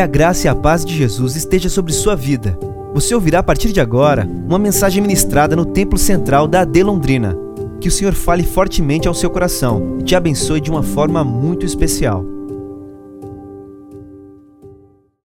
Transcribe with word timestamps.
Que 0.00 0.04
a 0.04 0.06
graça 0.06 0.46
e 0.46 0.48
a 0.48 0.54
paz 0.54 0.82
de 0.82 0.96
Jesus 0.96 1.36
esteja 1.36 1.68
sobre 1.68 1.92
sua 1.92 2.16
vida. 2.16 2.58
Você 2.94 3.14
ouvirá 3.14 3.40
a 3.40 3.42
partir 3.42 3.70
de 3.70 3.82
agora 3.82 4.24
uma 4.24 4.58
mensagem 4.58 5.02
ministrada 5.02 5.54
no 5.54 5.66
Templo 5.66 5.98
Central 5.98 6.48
da 6.48 6.62
AD 6.62 6.82
Londrina. 6.82 7.36
Que 7.82 7.88
o 7.88 7.90
Senhor 7.90 8.14
fale 8.14 8.42
fortemente 8.42 9.06
ao 9.06 9.12
seu 9.12 9.28
coração 9.28 9.98
e 10.00 10.02
te 10.02 10.16
abençoe 10.16 10.58
de 10.58 10.70
uma 10.70 10.82
forma 10.82 11.22
muito 11.22 11.66
especial. 11.66 12.24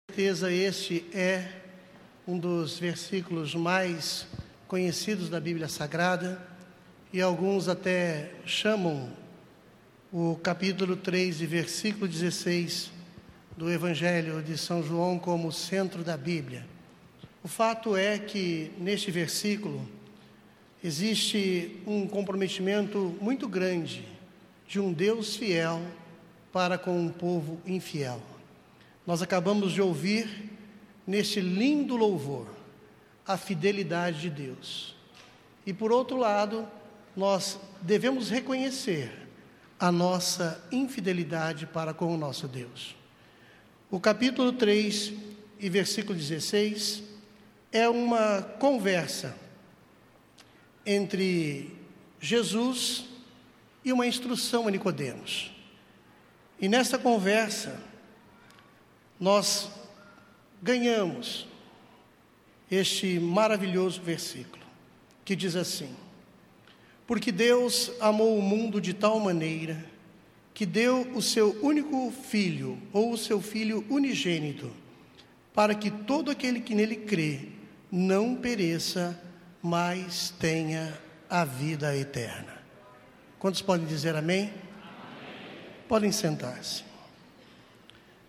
Com 0.07 0.15
certeza 0.15 0.53
este 0.53 1.05
é 1.13 1.49
um 2.25 2.39
dos 2.39 2.79
versículos 2.79 3.57
mais 3.57 4.25
conhecidos 4.69 5.29
da 5.29 5.41
Bíblia 5.41 5.67
Sagrada 5.67 6.41
e 7.13 7.21
alguns 7.21 7.69
até 7.69 8.35
chamam 8.47 9.09
o 10.13 10.37
capítulo 10.37 10.95
3 10.95 11.41
e 11.41 11.47
versículo 11.47 12.07
16 12.07 13.00
do 13.61 13.71
Evangelho 13.71 14.43
de 14.43 14.57
São 14.57 14.83
João 14.83 15.19
como 15.19 15.53
centro 15.53 16.03
da 16.03 16.17
Bíblia. 16.17 16.65
O 17.45 17.47
fato 17.47 17.95
é 17.95 18.19
que 18.19 18.73
neste 18.79 19.11
versículo 19.11 19.87
existe 20.83 21.79
um 21.87 22.09
comprometimento 22.09 23.15
muito 23.21 23.47
grande 23.47 24.09
de 24.67 24.81
um 24.81 24.91
Deus 24.95 25.37
fiel 25.37 25.79
para 26.51 26.79
com 26.79 26.99
um 26.99 27.11
povo 27.11 27.61
infiel. 27.67 28.23
Nós 29.07 29.21
acabamos 29.21 29.73
de 29.73 29.83
ouvir 29.83 30.51
neste 31.07 31.39
lindo 31.39 31.97
louvor 31.97 32.47
a 33.27 33.37
fidelidade 33.37 34.23
de 34.23 34.31
Deus. 34.31 34.97
E 35.67 35.75
por 35.75 35.93
outro 35.93 36.17
lado, 36.17 36.67
nós 37.15 37.61
devemos 37.83 38.31
reconhecer 38.31 39.13
a 39.79 39.93
nossa 39.93 40.67
infidelidade 40.73 41.67
para 41.67 41.93
com 41.93 42.15
o 42.15 42.17
nosso 42.17 42.49
Deus. 42.49 42.99
O 43.93 43.99
capítulo 43.99 44.53
3 44.53 45.15
e 45.59 45.69
versículo 45.69 46.17
16 46.17 47.03
é 47.73 47.89
uma 47.89 48.41
conversa 48.41 49.37
entre 50.87 51.77
Jesus 52.21 53.07
e 53.85 53.93
uma 53.93 54.07
instrução 54.07 54.69
a 54.69 54.71
Nicodemos. 54.71 55.51
E 56.61 56.69
nessa 56.69 57.01
conversa 57.01 57.83
nós 59.19 59.69
ganhamos 60.63 61.49
este 62.71 63.19
maravilhoso 63.19 64.01
versículo 64.01 64.65
que 65.25 65.35
diz 65.35 65.57
assim: 65.57 65.97
Porque 67.09 67.33
Deus 67.33 67.91
amou 67.99 68.39
o 68.39 68.43
mundo 68.43 68.81
de 68.81 68.95
tal 68.95 69.19
maneira 69.19 69.90
que 70.61 70.67
deu 70.67 71.11
o 71.15 71.23
seu 71.23 71.59
único 71.63 72.11
filho, 72.11 72.79
ou 72.93 73.15
o 73.15 73.17
seu 73.17 73.41
filho 73.41 73.83
unigênito, 73.89 74.71
para 75.55 75.75
que 75.75 75.91
todo 75.91 76.31
aquele 76.31 76.61
que 76.61 76.75
nele 76.75 76.97
crê 76.97 77.49
não 77.91 78.35
pereça, 78.37 79.19
mas 79.63 80.35
tenha 80.39 81.01
a 81.31 81.47
vida 81.47 81.97
eterna. 81.97 82.59
Quantos 83.39 83.63
podem 83.63 83.87
dizer 83.87 84.15
amém? 84.15 84.49
amém. 84.49 84.53
Podem 85.89 86.13
sentar-se. 86.13 86.85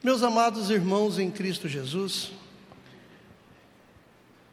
Meus 0.01 0.23
amados 0.23 0.69
irmãos 0.69 1.19
em 1.19 1.29
Cristo 1.29 1.67
Jesus, 1.67 2.31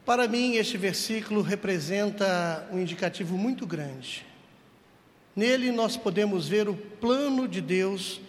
para 0.05 0.27
mim 0.27 0.55
este 0.55 0.75
versículo 0.75 1.41
representa 1.41 2.67
um 2.73 2.79
indicativo 2.81 3.37
muito 3.37 3.65
grande 3.65 4.27
Nele 5.39 5.71
nós 5.71 5.95
podemos 5.95 6.49
ver 6.49 6.67
o 6.67 6.75
plano 6.75 7.47
de 7.47 7.61
Deus 7.61 8.19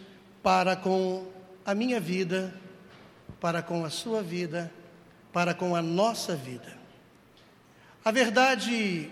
para 0.44 0.76
com 0.76 1.26
a 1.66 1.74
minha 1.74 1.98
vida, 1.98 2.54
para 3.40 3.60
com 3.60 3.84
a 3.84 3.90
sua 3.90 4.22
vida, 4.22 4.72
para 5.32 5.52
com 5.52 5.74
a 5.74 5.82
nossa 5.82 6.36
vida. 6.36 6.78
A 8.04 8.12
verdade 8.12 9.10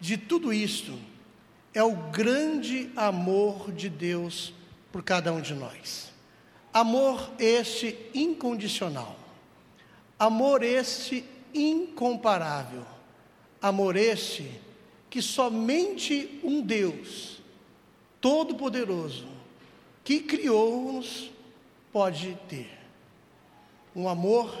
de 0.00 0.16
tudo 0.16 0.52
isto 0.52 0.98
é 1.72 1.80
o 1.80 1.94
grande 2.10 2.90
amor 2.96 3.70
de 3.70 3.88
Deus 3.88 4.52
por 4.90 5.04
cada 5.04 5.32
um 5.32 5.40
de 5.40 5.54
nós. 5.54 6.12
Amor 6.74 7.30
este 7.38 7.96
incondicional. 8.12 9.16
Amor 10.18 10.64
este 10.64 11.24
incomparável. 11.54 12.84
Amor 13.62 13.94
este 13.94 14.60
que 15.10 15.22
somente 15.22 16.40
um 16.42 16.60
Deus 16.60 17.37
Todo-Poderoso, 18.28 19.26
que 20.04 20.20
criou-nos, 20.20 21.30
pode 21.90 22.36
ter. 22.46 22.68
Um 23.96 24.06
amor 24.06 24.54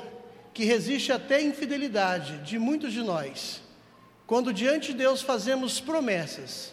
que 0.54 0.64
resiste 0.64 1.12
até 1.12 1.34
a 1.36 1.42
infidelidade 1.42 2.38
de 2.38 2.58
muitos 2.58 2.94
de 2.94 3.02
nós. 3.02 3.60
Quando 4.26 4.54
diante 4.54 4.92
de 4.92 4.98
Deus 5.00 5.20
fazemos 5.20 5.80
promessas, 5.82 6.72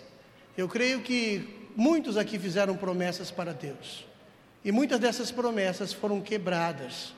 eu 0.58 0.70
creio 0.70 1.02
que 1.02 1.68
muitos 1.76 2.16
aqui 2.16 2.40
fizeram 2.40 2.78
promessas 2.78 3.30
para 3.30 3.52
Deus. 3.52 4.06
E 4.64 4.72
muitas 4.72 4.98
dessas 4.98 5.30
promessas 5.30 5.92
foram 5.92 6.22
quebradas. 6.22 7.14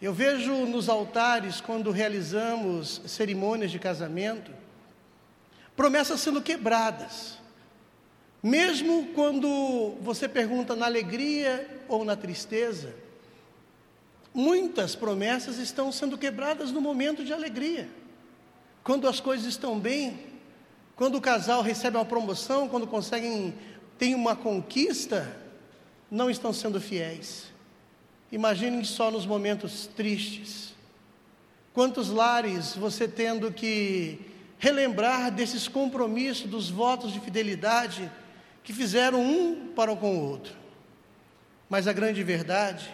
Eu 0.00 0.14
vejo 0.14 0.54
nos 0.66 0.88
altares, 0.88 1.60
quando 1.60 1.90
realizamos 1.90 3.02
cerimônias 3.08 3.72
de 3.72 3.80
casamento, 3.80 4.52
promessas 5.74 6.20
sendo 6.20 6.40
quebradas. 6.40 7.42
Mesmo 8.44 9.06
quando 9.14 9.94
você 10.02 10.28
pergunta 10.28 10.76
na 10.76 10.84
alegria 10.84 11.82
ou 11.88 12.04
na 12.04 12.14
tristeza, 12.14 12.94
muitas 14.34 14.94
promessas 14.94 15.56
estão 15.56 15.90
sendo 15.90 16.18
quebradas 16.18 16.70
no 16.70 16.78
momento 16.78 17.24
de 17.24 17.32
alegria. 17.32 17.88
Quando 18.82 19.08
as 19.08 19.18
coisas 19.18 19.46
estão 19.46 19.80
bem, 19.80 20.18
quando 20.94 21.14
o 21.14 21.22
casal 21.22 21.62
recebe 21.62 21.96
uma 21.96 22.04
promoção, 22.04 22.68
quando 22.68 22.86
conseguem 22.86 23.54
tem 23.96 24.14
uma 24.14 24.36
conquista, 24.36 25.34
não 26.10 26.28
estão 26.28 26.52
sendo 26.52 26.78
fiéis. 26.78 27.46
Imaginem 28.30 28.84
só 28.84 29.10
nos 29.10 29.24
momentos 29.24 29.86
tristes. 29.86 30.74
Quantos 31.72 32.10
lares 32.10 32.76
você 32.76 33.08
tendo 33.08 33.50
que 33.50 34.20
relembrar 34.58 35.30
desses 35.30 35.66
compromissos, 35.66 36.50
dos 36.50 36.68
votos 36.68 37.10
de 37.10 37.20
fidelidade 37.20 38.12
que 38.64 38.72
fizeram 38.72 39.22
um 39.22 39.68
para 39.74 39.94
com 39.94 40.16
o 40.16 40.30
outro. 40.30 40.54
Mas 41.68 41.86
a 41.86 41.92
grande 41.92 42.24
verdade 42.24 42.90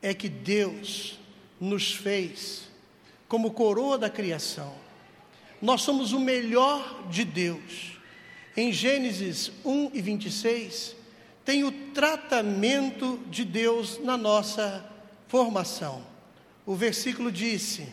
é 0.00 0.14
que 0.14 0.28
Deus 0.28 1.18
nos 1.60 1.92
fez 1.92 2.68
como 3.28 3.50
coroa 3.50 3.98
da 3.98 4.08
criação. 4.08 4.74
Nós 5.60 5.82
somos 5.82 6.12
o 6.12 6.20
melhor 6.20 7.08
de 7.10 7.24
Deus. 7.24 7.98
Em 8.56 8.72
Gênesis 8.72 9.50
1 9.64 9.90
e 9.92 10.00
26, 10.00 10.94
tem 11.44 11.64
o 11.64 11.72
tratamento 11.92 13.18
de 13.28 13.44
Deus 13.44 13.98
na 13.98 14.16
nossa 14.16 14.88
formação. 15.26 16.06
O 16.64 16.76
versículo 16.76 17.32
disse: 17.32 17.88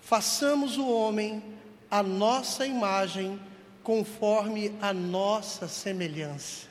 Façamos 0.00 0.76
o 0.78 0.88
homem 0.88 1.42
a 1.90 2.02
nossa 2.02 2.66
imagem 2.66 3.40
conforme 3.84 4.74
a 4.80 4.92
nossa 4.92 5.68
semelhança. 5.68 6.66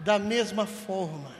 Da 0.00 0.18
mesma 0.18 0.66
forma, 0.66 1.32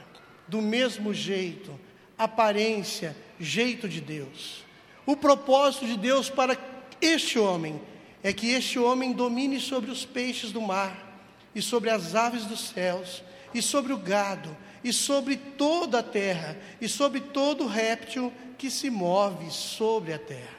do 0.47 0.61
mesmo 0.61 1.13
jeito, 1.13 1.77
aparência, 2.17 3.15
jeito 3.39 3.89
de 3.89 3.99
Deus. 3.99 4.63
O 5.05 5.15
propósito 5.15 5.85
de 5.85 5.97
Deus 5.97 6.29
para 6.29 6.57
este 7.01 7.37
homem 7.37 7.81
é 8.23 8.31
que 8.31 8.51
este 8.51 8.79
homem 8.79 9.11
domine 9.13 9.59
sobre 9.59 9.91
os 9.91 10.05
peixes 10.05 10.51
do 10.51 10.61
mar, 10.61 11.05
e 11.53 11.61
sobre 11.61 11.89
as 11.89 12.13
aves 12.13 12.45
dos 12.45 12.69
céus, 12.69 13.23
e 13.53 13.61
sobre 13.61 13.91
o 13.91 13.97
gado, 13.97 14.55
e 14.83 14.93
sobre 14.93 15.37
toda 15.37 15.99
a 15.99 16.03
terra, 16.03 16.57
e 16.79 16.87
sobre 16.87 17.19
todo 17.19 17.65
réptil 17.65 18.31
que 18.57 18.69
se 18.69 18.89
move 18.89 19.49
sobre 19.49 20.13
a 20.13 20.19
terra. 20.19 20.57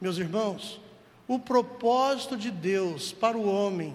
Meus 0.00 0.18
irmãos, 0.18 0.80
o 1.30 1.38
propósito 1.38 2.36
de 2.36 2.50
Deus 2.50 3.12
para 3.12 3.38
o 3.38 3.48
homem, 3.48 3.94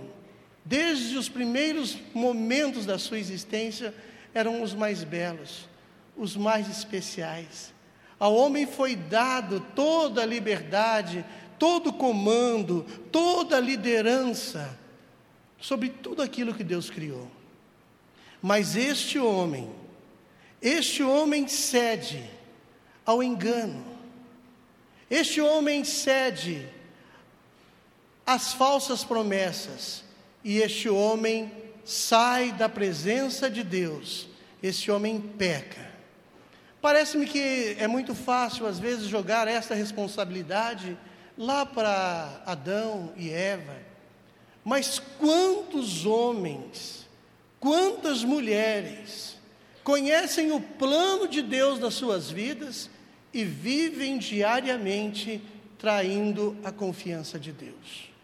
desde 0.63 1.17
os 1.17 1.27
primeiros 1.27 1.97
momentos 2.13 2.85
da 2.85 2.97
sua 2.97 3.19
existência, 3.19 3.93
eram 4.33 4.63
os 4.63 4.73
mais 4.73 5.03
belos, 5.03 5.67
os 6.15 6.37
mais 6.37 6.69
especiais. 6.69 7.73
Ao 8.17 8.33
homem 8.33 8.65
foi 8.65 8.95
dado 8.95 9.59
toda 9.75 10.21
a 10.21 10.25
liberdade, 10.25 11.25
todo 11.59 11.89
o 11.89 11.93
comando, 11.93 12.85
toda 13.11 13.57
a 13.57 13.59
liderança 13.59 14.79
sobre 15.59 15.89
tudo 15.89 16.21
aquilo 16.21 16.53
que 16.53 16.63
Deus 16.63 16.89
criou. 16.89 17.29
Mas 18.41 18.77
este 18.77 19.19
homem, 19.19 19.69
este 20.61 21.03
homem 21.03 21.49
cede 21.49 22.23
ao 23.05 23.21
engano. 23.21 23.83
Este 25.09 25.41
homem 25.41 25.83
cede 25.83 26.73
as 28.25 28.53
falsas 28.53 29.03
promessas, 29.03 30.03
e 30.43 30.57
este 30.57 30.89
homem 30.89 31.51
sai 31.83 32.51
da 32.51 32.67
presença 32.67 33.49
de 33.49 33.63
Deus, 33.63 34.27
este 34.61 34.89
homem 34.89 35.19
peca. 35.19 35.93
Parece-me 36.81 37.25
que 37.25 37.75
é 37.79 37.87
muito 37.87 38.13
fácil, 38.13 38.65
às 38.65 38.79
vezes, 38.79 39.07
jogar 39.07 39.47
essa 39.47 39.73
responsabilidade 39.73 40.97
lá 41.37 41.65
para 41.65 42.43
Adão 42.45 43.13
e 43.17 43.29
Eva. 43.29 43.75
Mas 44.63 44.99
quantos 45.19 46.05
homens, 46.05 47.07
quantas 47.59 48.23
mulheres 48.23 49.35
conhecem 49.83 50.51
o 50.51 50.59
plano 50.59 51.27
de 51.27 51.41
Deus 51.41 51.79
nas 51.79 51.93
suas 51.93 52.29
vidas 52.29 52.89
e 53.33 53.43
vivem 53.43 54.17
diariamente 54.17 55.41
traindo 55.77 56.57
a 56.63 56.71
confiança 56.71 57.39
de 57.39 57.51
Deus? 57.51 58.14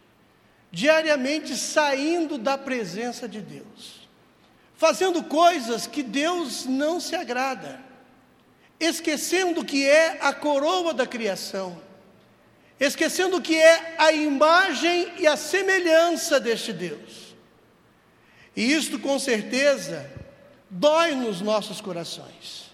Diariamente 0.72 1.56
saindo 1.58 2.38
da 2.38 2.58
presença 2.58 3.28
de 3.28 3.42
Deus, 3.42 4.08
fazendo 4.76 5.24
coisas 5.24 5.86
que 5.86 6.02
Deus 6.02 6.66
não 6.66 7.00
se 7.00 7.16
agrada, 7.16 7.82
esquecendo 8.80 9.66
que 9.66 9.86
é 9.86 10.18
a 10.22 10.34
coroa 10.34 10.94
da 10.94 11.06
criação 11.06 11.78
esquecendo 12.82 13.40
que 13.40 13.56
é 13.56 13.94
a 14.00 14.12
imagem 14.12 15.14
e 15.20 15.28
a 15.28 15.38
semelhança 15.38 16.40
deste 16.40 16.74
Deus. 16.74 17.36
E 18.56 18.74
isto 18.74 18.98
com 18.98 19.20
certeza 19.20 20.10
dói 20.68 21.14
nos 21.14 21.42
nossos 21.42 21.80
corações. 21.80 22.72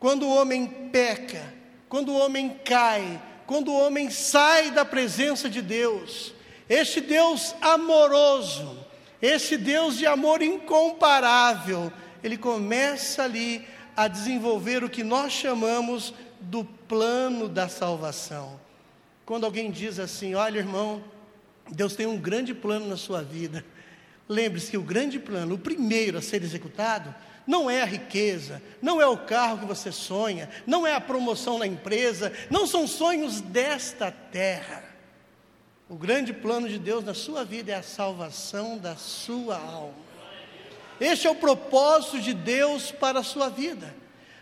Quando 0.00 0.26
o 0.26 0.34
homem 0.34 0.66
peca, 0.90 1.54
quando 1.88 2.10
o 2.10 2.18
homem 2.18 2.60
cai, 2.64 3.22
quando 3.46 3.70
o 3.70 3.78
homem 3.78 4.10
sai 4.10 4.72
da 4.72 4.84
presença 4.84 5.48
de 5.48 5.62
Deus, 5.62 6.34
este 6.68 7.00
Deus 7.00 7.54
amoroso, 7.60 8.78
esse 9.20 9.56
Deus 9.56 9.96
de 9.96 10.06
amor 10.06 10.42
incomparável, 10.42 11.92
ele 12.22 12.36
começa 12.36 13.22
ali 13.22 13.66
a 13.96 14.06
desenvolver 14.06 14.84
o 14.84 14.90
que 14.90 15.02
nós 15.02 15.32
chamamos 15.32 16.14
do 16.40 16.64
plano 16.64 17.48
da 17.48 17.68
salvação. 17.68 18.60
Quando 19.24 19.44
alguém 19.44 19.70
diz 19.70 19.98
assim: 19.98 20.34
Olha, 20.34 20.58
irmão, 20.58 21.02
Deus 21.70 21.96
tem 21.96 22.06
um 22.06 22.18
grande 22.18 22.54
plano 22.54 22.86
na 22.86 22.96
sua 22.96 23.22
vida. 23.22 23.64
Lembre-se 24.28 24.70
que 24.70 24.78
o 24.78 24.82
grande 24.82 25.18
plano, 25.18 25.54
o 25.54 25.58
primeiro 25.58 26.18
a 26.18 26.22
ser 26.22 26.42
executado, 26.42 27.14
não 27.46 27.70
é 27.70 27.80
a 27.80 27.86
riqueza, 27.86 28.62
não 28.80 29.00
é 29.00 29.06
o 29.06 29.16
carro 29.16 29.58
que 29.58 29.64
você 29.64 29.90
sonha, 29.90 30.50
não 30.66 30.86
é 30.86 30.94
a 30.94 31.00
promoção 31.00 31.58
na 31.58 31.66
empresa, 31.66 32.32
não 32.50 32.66
são 32.66 32.86
sonhos 32.86 33.40
desta 33.40 34.10
terra. 34.10 34.87
O 35.88 35.96
grande 35.96 36.34
plano 36.34 36.68
de 36.68 36.78
Deus 36.78 37.02
na 37.02 37.14
sua 37.14 37.44
vida 37.44 37.72
é 37.72 37.76
a 37.76 37.82
salvação 37.82 38.76
da 38.76 38.94
sua 38.94 39.56
alma. 39.56 39.94
Este 41.00 41.26
é 41.26 41.30
o 41.30 41.34
propósito 41.34 42.18
de 42.20 42.34
Deus 42.34 42.90
para 42.90 43.20
a 43.20 43.24
sua 43.24 43.48
vida. 43.48 43.94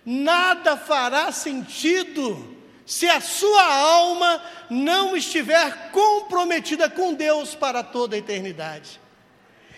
Nada 0.05 0.77
fará 0.77 1.31
sentido 1.31 2.57
se 2.85 3.09
a 3.09 3.21
sua 3.21 3.65
alma 3.65 4.43
não 4.69 5.17
estiver 5.17 5.91
comprometida 5.93 6.91
com 6.91 7.15
Deus 7.15 7.55
para 7.55 7.83
toda 7.83 8.17
a 8.17 8.19
eternidade. 8.19 9.01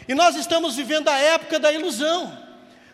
E 0.07 0.15
nós 0.15 0.37
estamos 0.37 0.77
vivendo 0.77 1.09
a 1.09 1.19
época 1.19 1.59
da 1.59 1.71
ilusão, 1.71 2.47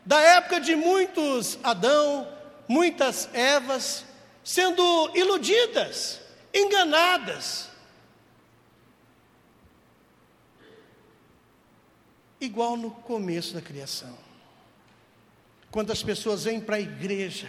da 0.04 0.20
época 0.20 0.60
de 0.60 0.74
muitos 0.74 1.58
Adão, 1.62 2.26
muitas 2.66 3.28
Evas, 3.32 4.04
sendo 4.42 5.12
iludidas, 5.14 6.20
enganadas. 6.52 7.73
Igual 12.44 12.76
no 12.76 12.90
começo 12.90 13.54
da 13.54 13.60
criação. 13.60 14.16
Quando 15.70 15.90
as 15.90 16.02
pessoas 16.02 16.44
vêm 16.44 16.60
para 16.60 16.76
a 16.76 16.80
igreja, 16.80 17.48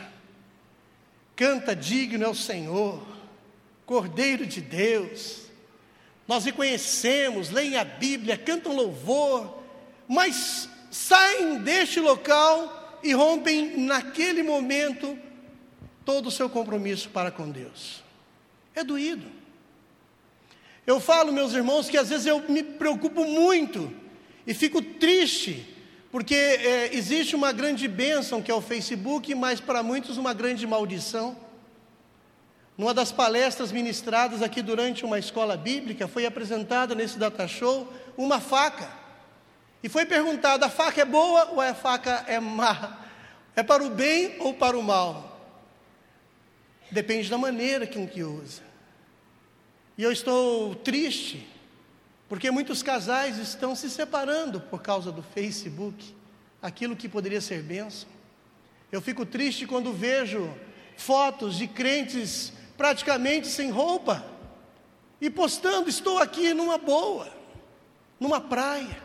Canta 1.35 1.75
digno 1.75 2.23
é 2.23 2.27
o 2.29 2.35
Senhor, 2.35 3.05
Cordeiro 3.85 4.45
de 4.45 4.61
Deus. 4.61 5.41
Nós 6.27 6.45
reconhecemos, 6.45 7.49
leem 7.49 7.75
a 7.75 7.83
Bíblia, 7.83 8.37
cantam 8.37 8.73
louvor, 8.73 9.61
mas 10.07 10.69
saem 10.89 11.57
deste 11.57 11.99
local 11.99 12.99
e 13.03 13.13
rompem 13.13 13.77
naquele 13.81 14.41
momento 14.41 15.19
todo 16.05 16.27
o 16.27 16.31
seu 16.31 16.49
compromisso 16.49 17.09
para 17.09 17.29
com 17.29 17.51
Deus. 17.51 18.01
É 18.73 18.83
doído. 18.83 19.29
Eu 20.87 20.99
falo, 20.99 21.33
meus 21.33 21.53
irmãos, 21.53 21.89
que 21.89 21.97
às 21.97 22.09
vezes 22.09 22.25
eu 22.25 22.47
me 22.47 22.63
preocupo 22.63 23.25
muito 23.25 23.93
e 24.45 24.53
fico 24.53 24.81
triste 24.81 25.75
porque 26.15 26.33
é, 26.33 26.95
existe 26.95 27.35
uma 27.35 27.51
grande 27.51 27.89
bênção 27.89 28.41
que 28.41 28.49
é 28.49 28.53
o 28.53 28.61
Facebook, 28.61 29.35
mas 29.35 29.59
para 29.59 29.83
muitos 29.83 30.17
uma 30.17 30.33
grande 30.33 30.65
maldição. 30.65 31.35
Numa 32.77 32.93
das 32.93 33.11
palestras 33.11 33.69
ministradas 33.69 34.41
aqui 34.41 34.61
durante 34.61 35.03
uma 35.03 35.19
escola 35.19 35.57
bíblica, 35.57 36.07
foi 36.07 36.25
apresentada 36.25 36.95
nesse 36.95 37.19
data 37.19 37.45
show 37.49 37.91
uma 38.15 38.39
faca. 38.39 38.89
E 39.83 39.89
foi 39.89 40.05
perguntado: 40.05 40.63
a 40.63 40.69
faca 40.69 41.01
é 41.01 41.05
boa 41.05 41.49
ou 41.51 41.59
a 41.59 41.73
faca 41.73 42.23
é 42.27 42.39
má? 42.39 42.97
É 43.53 43.61
para 43.61 43.83
o 43.83 43.89
bem 43.89 44.37
ou 44.39 44.53
para 44.53 44.79
o 44.79 44.81
mal? 44.81 45.37
Depende 46.89 47.29
da 47.29 47.37
maneira 47.37 47.83
um 47.97 48.07
que 48.07 48.23
usa. 48.23 48.61
E 49.97 50.03
eu 50.03 50.13
estou 50.13 50.75
triste 50.75 51.45
porque 52.27 52.49
muitos 52.49 52.81
casais 52.81 53.37
estão 53.37 53.75
se 53.75 53.89
separando 53.89 54.59
por 54.59 54.81
causa 54.81 55.11
do 55.11 55.21
Facebook, 55.21 56.15
aquilo 56.61 56.95
que 56.95 57.07
poderia 57.07 57.41
ser 57.41 57.61
bênção. 57.61 58.09
Eu 58.91 59.01
fico 59.01 59.25
triste 59.25 59.67
quando 59.67 59.93
vejo 59.93 60.49
fotos 60.97 61.57
de 61.57 61.67
crentes 61.67 62.51
praticamente 62.77 63.47
sem 63.47 63.69
roupa 63.69 64.25
e 65.19 65.29
postando: 65.29 65.89
estou 65.89 66.19
aqui 66.19 66.53
numa 66.53 66.77
boa, 66.77 67.31
numa 68.19 68.41
praia. 68.41 69.03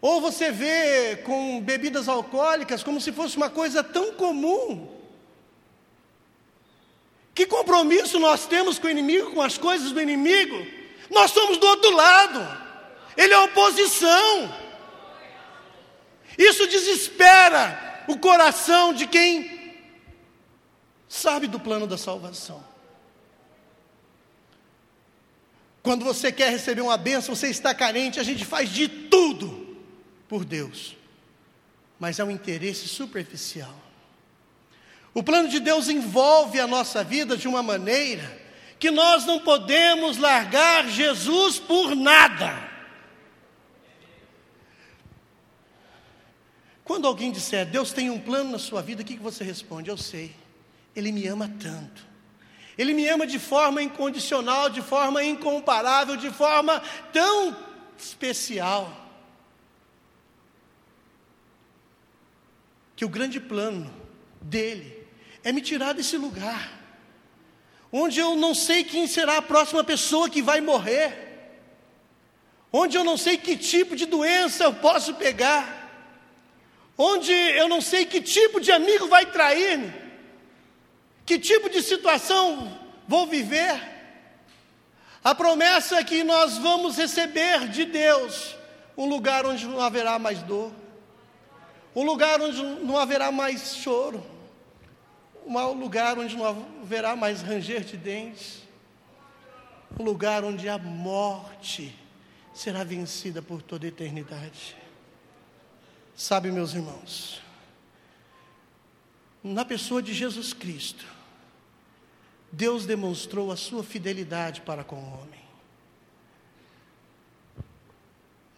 Ou 0.00 0.20
você 0.20 0.52
vê 0.52 1.16
com 1.16 1.60
bebidas 1.60 2.08
alcoólicas 2.08 2.84
como 2.84 3.00
se 3.00 3.10
fosse 3.10 3.36
uma 3.36 3.50
coisa 3.50 3.82
tão 3.82 4.12
comum. 4.12 4.97
Que 7.38 7.46
compromisso 7.46 8.18
nós 8.18 8.46
temos 8.46 8.80
com 8.80 8.88
o 8.88 8.90
inimigo, 8.90 9.30
com 9.30 9.40
as 9.40 9.56
coisas 9.56 9.92
do 9.92 10.00
inimigo? 10.00 10.66
Nós 11.08 11.30
somos 11.30 11.56
do 11.56 11.68
outro 11.68 11.88
lado. 11.92 12.40
Ele 13.16 13.32
é 13.32 13.38
oposição. 13.38 14.52
Isso 16.36 16.66
desespera 16.66 18.04
o 18.08 18.18
coração 18.18 18.92
de 18.92 19.06
quem 19.06 19.72
sabe 21.08 21.46
do 21.46 21.60
plano 21.60 21.86
da 21.86 21.96
salvação. 21.96 22.60
Quando 25.80 26.04
você 26.04 26.32
quer 26.32 26.50
receber 26.50 26.80
uma 26.80 26.96
bênção, 26.96 27.36
você 27.36 27.50
está 27.50 27.72
carente, 27.72 28.18
a 28.18 28.24
gente 28.24 28.44
faz 28.44 28.68
de 28.68 28.88
tudo 28.88 29.78
por 30.26 30.44
Deus, 30.44 30.96
mas 32.00 32.18
é 32.18 32.24
um 32.24 32.32
interesse 32.32 32.88
superficial. 32.88 33.87
O 35.14 35.22
plano 35.22 35.48
de 35.48 35.58
Deus 35.60 35.88
envolve 35.88 36.60
a 36.60 36.66
nossa 36.66 37.02
vida 37.02 37.36
de 37.36 37.48
uma 37.48 37.62
maneira 37.62 38.38
que 38.78 38.90
nós 38.90 39.24
não 39.24 39.40
podemos 39.40 40.16
largar 40.18 40.88
Jesus 40.88 41.58
por 41.58 41.96
nada. 41.96 42.68
Quando 46.84 47.06
alguém 47.06 47.32
disser, 47.32 47.66
Deus 47.66 47.92
tem 47.92 48.08
um 48.08 48.20
plano 48.20 48.52
na 48.52 48.58
sua 48.58 48.80
vida, 48.80 49.02
o 49.02 49.04
que 49.04 49.16
você 49.16 49.44
responde? 49.44 49.90
Eu 49.90 49.96
sei, 49.96 50.34
Ele 50.94 51.12
me 51.12 51.26
ama 51.26 51.50
tanto. 51.60 52.06
Ele 52.78 52.94
me 52.94 53.08
ama 53.08 53.26
de 53.26 53.38
forma 53.40 53.82
incondicional, 53.82 54.70
de 54.70 54.80
forma 54.80 55.24
incomparável, 55.24 56.16
de 56.16 56.30
forma 56.30 56.80
tão 57.12 57.56
especial. 57.98 59.06
Que 62.94 63.04
o 63.04 63.08
grande 63.08 63.40
plano 63.40 63.92
dele 64.40 64.97
é 65.42 65.52
me 65.52 65.60
tirar 65.60 65.92
desse 65.92 66.16
lugar, 66.16 66.70
onde 67.92 68.20
eu 68.20 68.36
não 68.36 68.54
sei 68.54 68.84
quem 68.84 69.06
será 69.06 69.38
a 69.38 69.42
próxima 69.42 69.82
pessoa 69.84 70.28
que 70.28 70.42
vai 70.42 70.60
morrer, 70.60 71.26
onde 72.72 72.96
eu 72.96 73.04
não 73.04 73.16
sei 73.16 73.36
que 73.36 73.56
tipo 73.56 73.96
de 73.96 74.06
doença 74.06 74.64
eu 74.64 74.74
posso 74.74 75.14
pegar, 75.14 75.76
onde 76.96 77.32
eu 77.32 77.68
não 77.68 77.80
sei 77.80 78.04
que 78.04 78.20
tipo 78.20 78.60
de 78.60 78.72
amigo 78.72 79.06
vai 79.06 79.26
trair-me, 79.26 79.92
que 81.24 81.38
tipo 81.38 81.70
de 81.70 81.82
situação 81.82 82.78
vou 83.06 83.26
viver. 83.26 83.96
A 85.22 85.34
promessa 85.34 85.96
é 85.96 86.04
que 86.04 86.24
nós 86.24 86.58
vamos 86.58 86.96
receber 86.96 87.68
de 87.68 87.84
Deus 87.84 88.56
um 88.96 89.06
lugar 89.06 89.46
onde 89.46 89.66
não 89.66 89.80
haverá 89.80 90.18
mais 90.18 90.42
dor, 90.42 90.72
um 91.94 92.04
lugar 92.04 92.40
onde 92.40 92.62
não 92.62 92.98
haverá 92.98 93.30
mais 93.30 93.76
choro 93.76 94.37
um 95.48 95.80
lugar 95.80 96.18
onde 96.18 96.36
não 96.36 96.44
haverá 96.82 97.16
mais 97.16 97.40
ranger 97.40 97.82
de 97.82 97.96
dentes, 97.96 98.62
um 99.98 100.02
lugar 100.02 100.44
onde 100.44 100.68
a 100.68 100.78
morte 100.78 101.94
será 102.52 102.84
vencida 102.84 103.40
por 103.40 103.62
toda 103.62 103.86
a 103.86 103.88
eternidade. 103.88 104.76
Sabe, 106.14 106.50
meus 106.50 106.74
irmãos, 106.74 107.40
Na 109.42 109.64
pessoa 109.64 110.02
de 110.02 110.12
Jesus 110.12 110.52
Cristo, 110.52 111.06
Deus 112.50 112.84
demonstrou 112.84 113.52
a 113.52 113.56
sua 113.56 113.84
fidelidade 113.84 114.60
para 114.62 114.82
com 114.82 114.96
o 114.96 115.20
homem. 115.20 115.40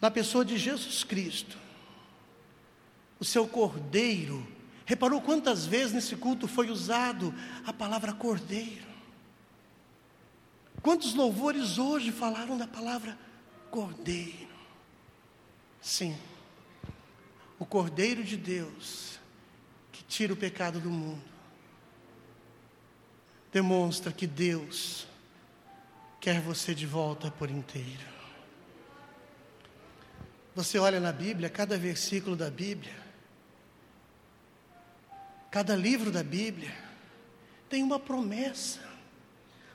Na 0.01 0.09
pessoa 0.09 0.43
de 0.43 0.57
Jesus 0.57 1.03
Cristo, 1.03 1.55
o 3.19 3.23
seu 3.23 3.47
cordeiro, 3.47 4.45
reparou 4.91 5.21
quantas 5.21 5.65
vezes 5.65 5.93
nesse 5.93 6.17
culto 6.17 6.49
foi 6.49 6.69
usado 6.69 7.33
a 7.65 7.71
palavra 7.71 8.11
cordeiro? 8.11 8.91
Quantos 10.81 11.13
louvores 11.13 11.77
hoje 11.77 12.11
falaram 12.11 12.57
da 12.57 12.67
palavra 12.67 13.17
cordeiro? 13.69 14.49
Sim, 15.81 16.17
o 17.57 17.65
cordeiro 17.65 18.21
de 18.21 18.35
Deus 18.35 19.17
que 19.93 20.03
tira 20.03 20.33
o 20.33 20.35
pecado 20.35 20.77
do 20.81 20.89
mundo 20.89 21.23
demonstra 23.49 24.11
que 24.11 24.27
Deus 24.27 25.07
quer 26.19 26.41
você 26.41 26.75
de 26.75 26.85
volta 26.85 27.31
por 27.31 27.49
inteiro. 27.49 28.11
Você 30.53 30.77
olha 30.77 30.99
na 30.99 31.13
Bíblia, 31.13 31.49
cada 31.49 31.77
versículo 31.77 32.35
da 32.35 32.49
Bíblia, 32.49 33.10
cada 35.51 35.75
livro 35.75 36.09
da 36.09 36.23
Bíblia, 36.23 36.71
tem 37.69 37.83
uma 37.83 37.99
promessa, 37.99 38.79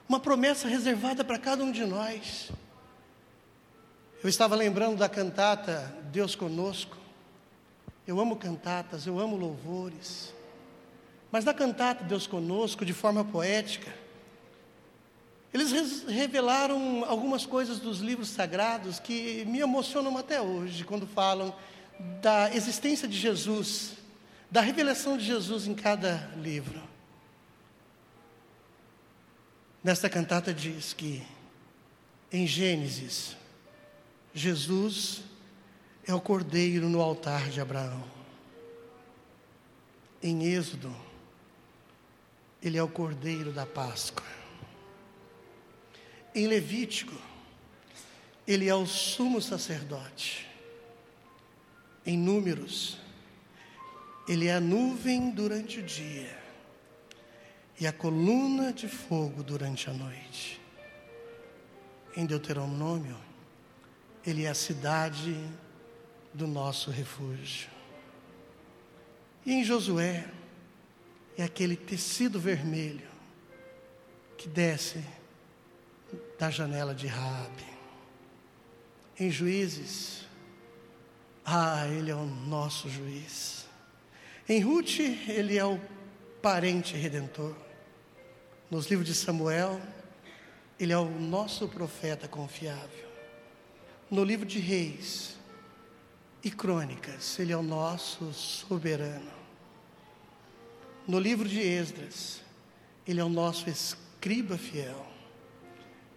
uma 0.08 0.18
promessa 0.18 0.66
reservada 0.66 1.22
para 1.22 1.38
cada 1.38 1.62
um 1.62 1.70
de 1.70 1.84
nós. 1.84 2.50
Eu 4.24 4.30
estava 4.30 4.56
lembrando 4.56 4.96
da 4.96 5.08
cantata 5.08 5.94
Deus 6.10 6.34
Conosco. 6.34 6.96
Eu 8.06 8.18
amo 8.18 8.36
cantatas, 8.36 9.06
eu 9.06 9.20
amo 9.20 9.36
louvores. 9.36 10.32
Mas 11.30 11.44
na 11.44 11.52
cantata 11.52 12.02
Deus 12.04 12.26
Conosco, 12.26 12.82
de 12.82 12.94
forma 12.94 13.22
poética, 13.22 13.94
eles 15.52 16.04
revelaram 16.08 17.04
algumas 17.04 17.44
coisas 17.44 17.78
dos 17.78 18.00
livros 18.00 18.28
sagrados 18.30 18.98
que 18.98 19.44
me 19.44 19.60
emocionam 19.60 20.16
até 20.16 20.40
hoje, 20.40 20.84
quando 20.84 21.06
falam 21.06 21.54
da 22.22 22.54
existência 22.54 23.06
de 23.06 23.16
Jesus, 23.16 23.96
da 24.50 24.60
revelação 24.60 25.16
de 25.16 25.24
Jesus 25.24 25.66
em 25.66 25.74
cada 25.74 26.30
livro. 26.36 26.80
Nesta 29.82 30.08
cantata 30.08 30.52
diz 30.52 30.92
que, 30.92 31.22
em 32.32 32.46
Gênesis, 32.46 33.36
Jesus 34.34 35.22
é 36.06 36.14
o 36.14 36.20
cordeiro 36.20 36.88
no 36.88 37.00
altar 37.00 37.50
de 37.50 37.60
Abraão. 37.60 38.04
Em 40.22 40.44
Êxodo, 40.44 40.94
ele 42.62 42.76
é 42.76 42.82
o 42.82 42.88
cordeiro 42.88 43.52
da 43.52 43.64
Páscoa. 43.64 44.26
Em 46.34 46.46
Levítico, 46.46 47.14
ele 48.46 48.68
é 48.68 48.74
o 48.74 48.86
sumo 48.86 49.40
sacerdote. 49.40 50.46
Em 52.04 52.16
Números, 52.18 52.98
ele 54.28 54.46
é 54.46 54.54
a 54.54 54.60
nuvem 54.60 55.30
durante 55.30 55.80
o 55.80 55.82
dia 55.82 56.36
e 57.78 57.86
a 57.86 57.92
coluna 57.92 58.72
de 58.72 58.88
fogo 58.88 59.42
durante 59.42 59.88
a 59.88 59.92
noite. 59.92 60.60
Em 62.16 62.24
Deuteronômio, 62.24 63.16
ele 64.24 64.44
é 64.44 64.48
a 64.48 64.54
cidade 64.54 65.36
do 66.32 66.46
nosso 66.46 66.90
refúgio. 66.90 67.68
E 69.44 69.52
em 69.52 69.62
Josué, 69.62 70.26
é 71.36 71.44
aquele 71.44 71.76
tecido 71.76 72.40
vermelho 72.40 73.06
que 74.38 74.48
desce 74.48 75.04
da 76.38 76.50
janela 76.50 76.94
de 76.94 77.06
Rabi. 77.06 77.66
Em 79.18 79.30
Juízes, 79.30 80.24
ah, 81.44 81.86
ele 81.88 82.10
é 82.10 82.14
o 82.14 82.24
nosso 82.24 82.88
juiz. 82.88 83.65
Em 84.48 84.60
Ruth, 84.60 85.00
ele 85.00 85.58
é 85.58 85.64
o 85.64 85.80
parente 86.40 86.96
redentor. 86.96 87.56
Nos 88.70 88.86
livros 88.86 89.08
de 89.08 89.14
Samuel, 89.14 89.80
ele 90.78 90.92
é 90.92 90.98
o 90.98 91.08
nosso 91.08 91.66
profeta 91.66 92.28
confiável. 92.28 93.06
No 94.08 94.22
livro 94.22 94.46
de 94.46 94.60
Reis 94.60 95.36
e 96.44 96.50
Crônicas, 96.50 97.36
ele 97.40 97.52
é 97.52 97.56
o 97.56 97.62
nosso 97.62 98.32
soberano. 98.32 99.32
No 101.08 101.18
livro 101.18 101.48
de 101.48 101.60
Esdras, 101.60 102.40
ele 103.04 103.18
é 103.18 103.24
o 103.24 103.28
nosso 103.28 103.68
escriba 103.68 104.56
fiel. 104.56 105.06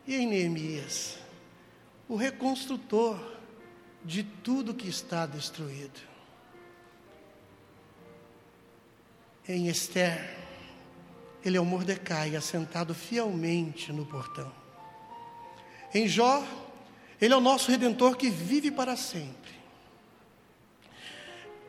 E 0.05 0.15
em 0.15 0.27
Neemias, 0.27 1.17
o 2.07 2.15
reconstrutor 2.15 3.19
de 4.05 4.21
tudo 4.23 4.73
que 4.73 4.87
está 4.87 5.25
destruído. 5.25 5.99
Em 9.49 9.67
Esther, 9.67 10.29
ele 11.43 11.57
é 11.57 11.59
o 11.59 11.65
Mordecai 11.65 12.35
assentado 12.35 12.93
fielmente 12.93 13.91
no 13.91 14.05
portão. 14.05 14.53
Em 15.91 16.07
Jó, 16.07 16.45
ele 17.19 17.33
é 17.33 17.35
o 17.35 17.41
nosso 17.41 17.71
redentor 17.71 18.15
que 18.15 18.29
vive 18.29 18.69
para 18.69 18.95
sempre. 18.95 19.51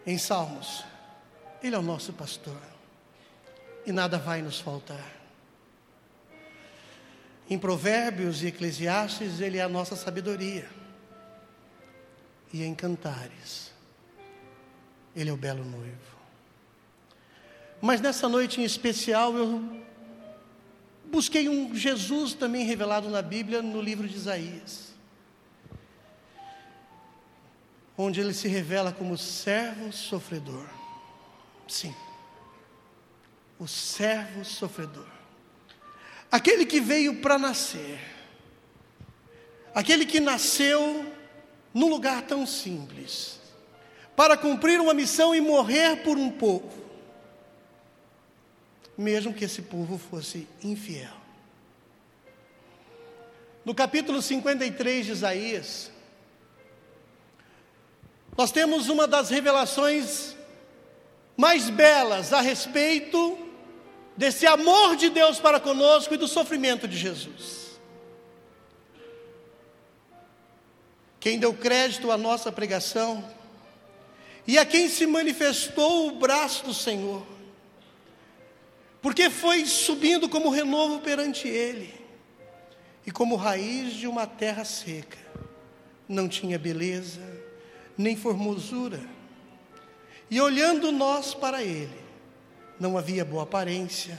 Em 0.06 0.18
Salmos, 0.18 0.84
ele 1.62 1.74
é 1.74 1.78
o 1.78 1.82
nosso 1.82 2.12
pastor. 2.12 2.60
E 3.86 3.92
nada 3.92 4.18
vai 4.18 4.42
nos 4.42 4.60
faltar. 4.60 5.16
Em 7.48 7.58
Provérbios 7.58 8.42
e 8.42 8.48
Eclesiastes, 8.48 9.40
ele 9.40 9.56
é 9.56 9.62
a 9.62 9.68
nossa 9.70 9.96
sabedoria. 9.96 10.68
E 12.52 12.62
em 12.62 12.74
Cantares, 12.74 13.72
ele 15.16 15.30
é 15.30 15.32
o 15.32 15.36
belo 15.38 15.64
noivo. 15.64 16.19
Mas 17.80 18.00
nessa 18.00 18.28
noite 18.28 18.60
em 18.60 18.64
especial, 18.64 19.34
eu 19.36 19.62
busquei 21.06 21.48
um 21.48 21.74
Jesus 21.74 22.34
também 22.34 22.64
revelado 22.64 23.08
na 23.08 23.22
Bíblia, 23.22 23.62
no 23.62 23.80
livro 23.80 24.06
de 24.06 24.16
Isaías. 24.16 24.90
Onde 27.96 28.20
ele 28.20 28.34
se 28.34 28.48
revela 28.48 28.92
como 28.92 29.16
servo 29.16 29.92
sofredor. 29.92 30.66
Sim, 31.66 31.94
o 33.58 33.66
servo 33.66 34.44
sofredor. 34.44 35.06
Aquele 36.30 36.66
que 36.66 36.80
veio 36.80 37.20
para 37.20 37.38
nascer, 37.38 37.98
aquele 39.74 40.04
que 40.04 40.20
nasceu 40.20 41.12
num 41.72 41.88
lugar 41.88 42.22
tão 42.22 42.46
simples, 42.46 43.40
para 44.16 44.36
cumprir 44.36 44.80
uma 44.80 44.92
missão 44.92 45.34
e 45.34 45.40
morrer 45.40 46.02
por 46.02 46.18
um 46.18 46.30
povo, 46.30 46.89
mesmo 49.00 49.32
que 49.32 49.46
esse 49.46 49.62
povo 49.62 49.96
fosse 49.96 50.46
infiel. 50.62 51.16
No 53.64 53.74
capítulo 53.74 54.20
53 54.20 55.06
de 55.06 55.12
Isaías, 55.12 55.90
nós 58.36 58.52
temos 58.52 58.90
uma 58.90 59.06
das 59.06 59.30
revelações 59.30 60.36
mais 61.34 61.70
belas 61.70 62.34
a 62.34 62.42
respeito 62.42 63.38
desse 64.18 64.46
amor 64.46 64.96
de 64.96 65.08
Deus 65.08 65.40
para 65.40 65.58
conosco 65.58 66.12
e 66.12 66.18
do 66.18 66.28
sofrimento 66.28 66.86
de 66.86 66.98
Jesus. 66.98 67.80
Quem 71.18 71.38
deu 71.38 71.54
crédito 71.54 72.10
à 72.10 72.18
nossa 72.18 72.52
pregação 72.52 73.24
e 74.46 74.58
a 74.58 74.66
quem 74.66 74.90
se 74.90 75.06
manifestou 75.06 76.08
o 76.08 76.18
braço 76.18 76.66
do 76.66 76.74
Senhor, 76.74 77.39
porque 79.00 79.30
foi 79.30 79.64
subindo 79.64 80.28
como 80.28 80.50
renovo 80.50 81.00
perante 81.00 81.48
Ele, 81.48 81.94
e 83.06 83.10
como 83.10 83.36
raiz 83.36 83.94
de 83.94 84.06
uma 84.06 84.26
terra 84.26 84.64
seca, 84.64 85.18
não 86.08 86.28
tinha 86.28 86.58
beleza, 86.58 87.20
nem 87.96 88.16
formosura, 88.16 89.00
e 90.30 90.40
olhando 90.40 90.92
nós 90.92 91.34
para 91.34 91.62
Ele, 91.62 91.98
não 92.78 92.96
havia 92.96 93.24
boa 93.24 93.42
aparência 93.42 94.18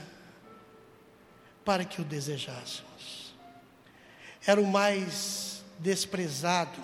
para 1.64 1.84
que 1.84 2.00
o 2.00 2.04
desejássemos. 2.04 3.34
Era 4.44 4.60
o 4.60 4.66
mais 4.66 5.64
desprezado, 5.78 6.80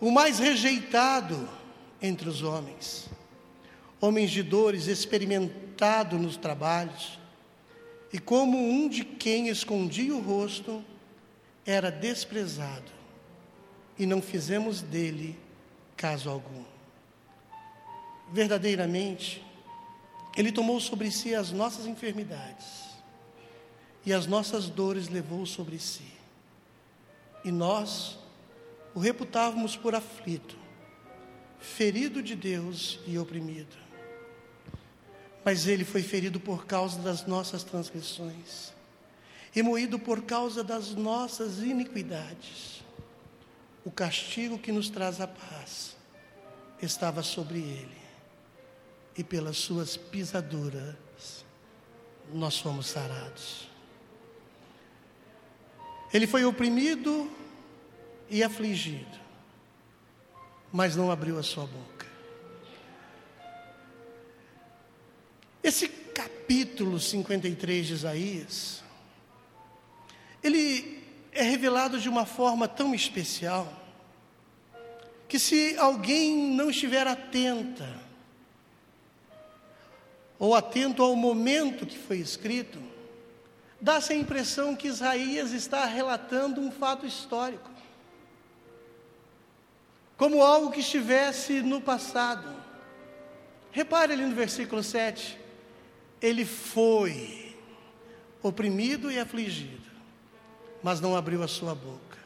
o 0.00 0.10
mais 0.10 0.38
rejeitado 0.38 1.48
entre 2.00 2.28
os 2.28 2.42
homens, 2.42 3.08
homens 4.00 4.30
de 4.30 4.42
dores, 4.42 4.86
experimentado 4.86 6.18
nos 6.18 6.36
trabalhos, 6.36 7.18
e 8.12 8.18
como 8.18 8.56
um 8.58 8.88
de 8.88 9.04
quem 9.04 9.48
escondia 9.48 10.14
o 10.14 10.20
rosto, 10.20 10.82
era 11.66 11.90
desprezado, 11.90 12.90
e 13.98 14.06
não 14.06 14.22
fizemos 14.22 14.80
dele 14.80 15.38
caso 15.96 16.30
algum. 16.30 16.64
Verdadeiramente, 18.32 19.44
Ele 20.36 20.52
tomou 20.52 20.80
sobre 20.80 21.10
si 21.10 21.34
as 21.34 21.50
nossas 21.50 21.86
enfermidades 21.86 22.88
e 24.06 24.12
as 24.12 24.26
nossas 24.26 24.68
dores 24.68 25.08
levou 25.08 25.44
sobre 25.44 25.78
si. 25.78 26.06
E 27.44 27.50
nós 27.50 28.18
o 28.94 29.00
reputávamos 29.00 29.76
por 29.76 29.94
aflito, 29.94 30.56
ferido 31.58 32.22
de 32.22 32.34
Deus 32.34 32.98
e 33.06 33.18
oprimido. 33.18 33.87
Mas 35.48 35.66
ele 35.66 35.82
foi 35.82 36.02
ferido 36.02 36.38
por 36.38 36.66
causa 36.66 37.00
das 37.00 37.26
nossas 37.26 37.64
transgressões 37.64 38.70
e 39.56 39.62
moído 39.62 39.98
por 39.98 40.20
causa 40.24 40.62
das 40.62 40.90
nossas 40.90 41.60
iniquidades. 41.60 42.84
O 43.82 43.90
castigo 43.90 44.58
que 44.58 44.70
nos 44.70 44.90
traz 44.90 45.22
a 45.22 45.26
paz 45.26 45.96
estava 46.82 47.22
sobre 47.22 47.60
ele, 47.60 47.96
e 49.16 49.24
pelas 49.24 49.56
suas 49.56 49.96
pisaduras 49.96 51.46
nós 52.30 52.58
fomos 52.58 52.86
sarados. 52.88 53.70
Ele 56.12 56.26
foi 56.26 56.44
oprimido 56.44 57.32
e 58.28 58.42
afligido, 58.42 59.18
mas 60.70 60.94
não 60.94 61.10
abriu 61.10 61.38
a 61.38 61.42
sua 61.42 61.64
boca. 61.64 62.07
Esse 65.68 65.86
capítulo 65.86 66.98
53 66.98 67.88
de 67.88 67.92
Isaías, 67.92 68.82
ele 70.42 71.04
é 71.30 71.42
revelado 71.42 72.00
de 72.00 72.08
uma 72.08 72.24
forma 72.24 72.66
tão 72.66 72.94
especial, 72.94 73.70
que 75.28 75.38
se 75.38 75.76
alguém 75.76 76.54
não 76.54 76.70
estiver 76.70 77.06
atenta, 77.06 78.00
ou 80.38 80.54
atento 80.54 81.02
ao 81.02 81.14
momento 81.14 81.84
que 81.84 81.98
foi 81.98 82.16
escrito, 82.16 82.82
dá-se 83.78 84.14
a 84.14 84.16
impressão 84.16 84.74
que 84.74 84.88
Isaías 84.88 85.52
está 85.52 85.84
relatando 85.84 86.62
um 86.62 86.72
fato 86.72 87.04
histórico, 87.04 87.70
como 90.16 90.42
algo 90.42 90.70
que 90.70 90.80
estivesse 90.80 91.60
no 91.60 91.78
passado. 91.78 92.56
Repare 93.70 94.14
ali 94.14 94.24
no 94.24 94.34
versículo 94.34 94.82
7, 94.82 95.47
ele 96.20 96.44
foi 96.44 97.56
oprimido 98.42 99.10
e 99.10 99.18
afligido, 99.18 99.88
mas 100.82 101.00
não 101.00 101.16
abriu 101.16 101.42
a 101.42 101.48
sua 101.48 101.74
boca. 101.74 102.18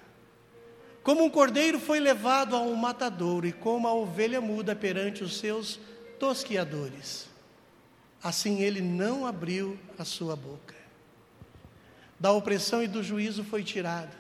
Como 1.03 1.25
um 1.25 1.31
cordeiro 1.31 1.81
foi 1.81 1.99
levado 1.99 2.55
a 2.55 2.61
um 2.61 2.75
matadouro 2.75 3.47
e 3.47 3.53
como 3.53 3.89
a 3.89 3.95
ovelha 3.95 4.41
muda 4.41 4.77
perante 4.77 5.25
os 5.25 5.37
seus 5.37 5.81
tosquiadores, 6.19 7.29
assim 8.23 8.61
ele 8.61 8.81
não 8.81 9.27
abriu 9.27 9.79
a 9.99 10.05
sua 10.05 10.37
boca. 10.37 10.75
Da 12.21 12.31
opressão 12.31 12.83
e 12.83 12.87
do 12.87 13.03
juízo 13.03 13.43
foi 13.43 13.65
tirado. 13.65 14.17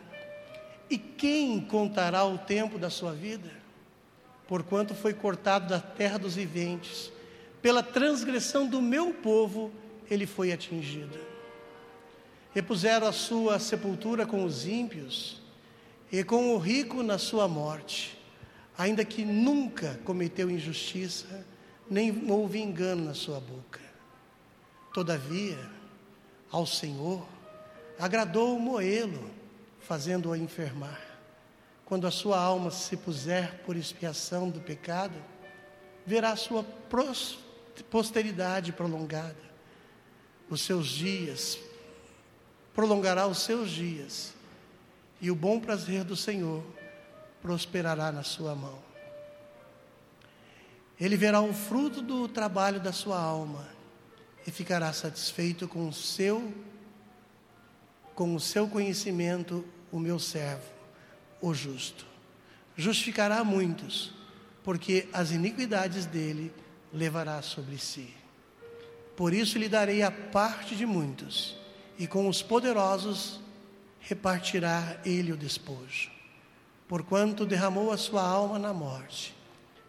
E 0.90 0.98
quem 0.98 1.60
contará 1.60 2.24
o 2.24 2.36
tempo 2.36 2.78
da 2.78 2.90
sua 2.90 3.12
vida? 3.12 3.50
Porquanto 4.48 4.92
foi 4.92 5.14
cortado 5.14 5.68
da 5.68 5.78
terra 5.78 6.18
dos 6.18 6.34
viventes, 6.34 7.12
pela 7.62 7.82
transgressão 7.82 8.66
do 8.66 8.82
meu 8.82 9.14
povo 9.14 9.72
ele 10.10 10.26
foi 10.26 10.52
atingido. 10.52 11.16
Repuseram 12.52 13.06
a 13.06 13.12
sua 13.12 13.58
sepultura 13.58 14.26
com 14.26 14.44
os 14.44 14.66
ímpios 14.66 15.40
e 16.10 16.22
com 16.22 16.54
o 16.54 16.58
rico 16.58 17.02
na 17.02 17.16
sua 17.16 17.48
morte, 17.48 18.18
ainda 18.76 19.04
que 19.04 19.24
nunca 19.24 19.98
cometeu 20.04 20.50
injustiça, 20.50 21.46
nem 21.88 22.30
houve 22.30 22.60
engano 22.60 23.04
na 23.04 23.14
sua 23.14 23.40
boca. 23.40 23.80
Todavia, 24.92 25.58
ao 26.50 26.66
Senhor 26.66 27.26
agradou 27.98 28.58
moê-lo, 28.58 29.30
fazendo-o 29.80 30.36
enfermar. 30.36 31.00
Quando 31.84 32.06
a 32.06 32.10
sua 32.10 32.38
alma 32.38 32.70
se 32.70 32.96
puser 32.96 33.62
por 33.64 33.76
expiação 33.76 34.50
do 34.50 34.60
pecado, 34.60 35.14
verá 36.04 36.34
sua 36.36 36.62
posteridade 37.90 38.72
prolongada 38.72 39.52
os 40.50 40.60
seus 40.62 40.88
dias, 40.88 41.58
prolongará 42.74 43.26
os 43.26 43.38
seus 43.38 43.70
dias, 43.70 44.34
e 45.20 45.30
o 45.30 45.34
bom 45.34 45.58
prazer 45.58 46.04
do 46.04 46.14
Senhor 46.14 46.62
prosperará 47.40 48.12
na 48.12 48.22
sua 48.22 48.54
mão. 48.54 48.78
Ele 51.00 51.16
verá 51.16 51.40
o 51.40 51.54
fruto 51.54 52.02
do 52.02 52.28
trabalho 52.28 52.78
da 52.78 52.92
sua 52.92 53.18
alma 53.18 53.66
e 54.46 54.50
ficará 54.50 54.92
satisfeito 54.92 55.66
com 55.66 55.88
o 55.88 55.92
seu 55.92 56.52
com 58.14 58.34
o 58.34 58.40
seu 58.40 58.68
conhecimento 58.68 59.64
o 59.90 59.98
meu 59.98 60.18
servo, 60.18 60.70
o 61.40 61.54
justo. 61.54 62.04
Justificará 62.76 63.42
muitos, 63.42 64.12
porque 64.62 65.08
as 65.14 65.30
iniquidades 65.30 66.04
dele 66.04 66.52
levará 66.92 67.40
sobre 67.42 67.78
si. 67.78 68.14
Por 69.16 69.32
isso 69.32 69.58
lhe 69.58 69.68
darei 69.68 70.02
a 70.02 70.10
parte 70.10 70.74
de 70.74 70.86
muitos, 70.86 71.56
e 71.98 72.06
com 72.06 72.28
os 72.28 72.42
poderosos 72.42 73.40
repartirá 74.00 75.00
ele 75.04 75.32
o 75.32 75.36
despojo. 75.36 76.10
Porquanto 76.88 77.46
derramou 77.46 77.92
a 77.92 77.96
sua 77.96 78.22
alma 78.22 78.58
na 78.58 78.72
morte, 78.72 79.34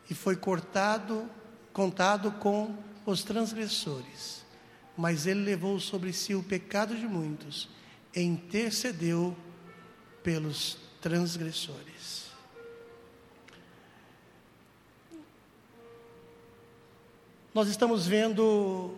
e 0.09 0.13
foi 0.13 0.35
cortado, 0.35 1.29
contado 1.71 2.31
com 2.33 2.75
os 3.05 3.23
transgressores. 3.23 4.43
Mas 4.95 5.25
ele 5.25 5.41
levou 5.41 5.79
sobre 5.79 6.13
si 6.13 6.35
o 6.35 6.43
pecado 6.43 6.95
de 6.95 7.07
muitos, 7.07 7.69
e 8.15 8.21
intercedeu 8.21 9.35
pelos 10.21 10.77
transgressores. 11.01 11.92
Nós 17.53 17.67
estamos 17.67 18.07
vendo 18.07 18.97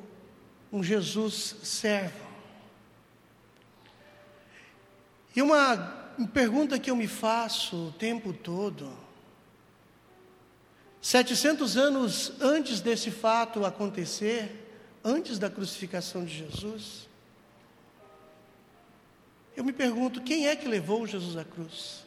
um 0.71 0.81
Jesus 0.81 1.57
servo. 1.61 2.25
E 5.35 5.41
uma 5.41 5.75
pergunta 6.33 6.79
que 6.79 6.89
eu 6.89 6.95
me 6.95 7.07
faço 7.07 7.87
o 7.87 7.91
tempo 7.91 8.31
todo: 8.31 8.97
700 11.01 11.75
anos 11.75 12.31
antes 12.39 12.79
desse 12.79 13.11
fato 13.11 13.65
acontecer, 13.65 14.71
antes 15.03 15.37
da 15.37 15.49
crucificação 15.49 16.23
de 16.23 16.37
Jesus, 16.37 17.09
eu 19.57 19.65
me 19.65 19.73
pergunto: 19.73 20.21
quem 20.21 20.47
é 20.47 20.55
que 20.55 20.65
levou 20.65 21.05
Jesus 21.05 21.35
à 21.35 21.43
cruz? 21.43 22.04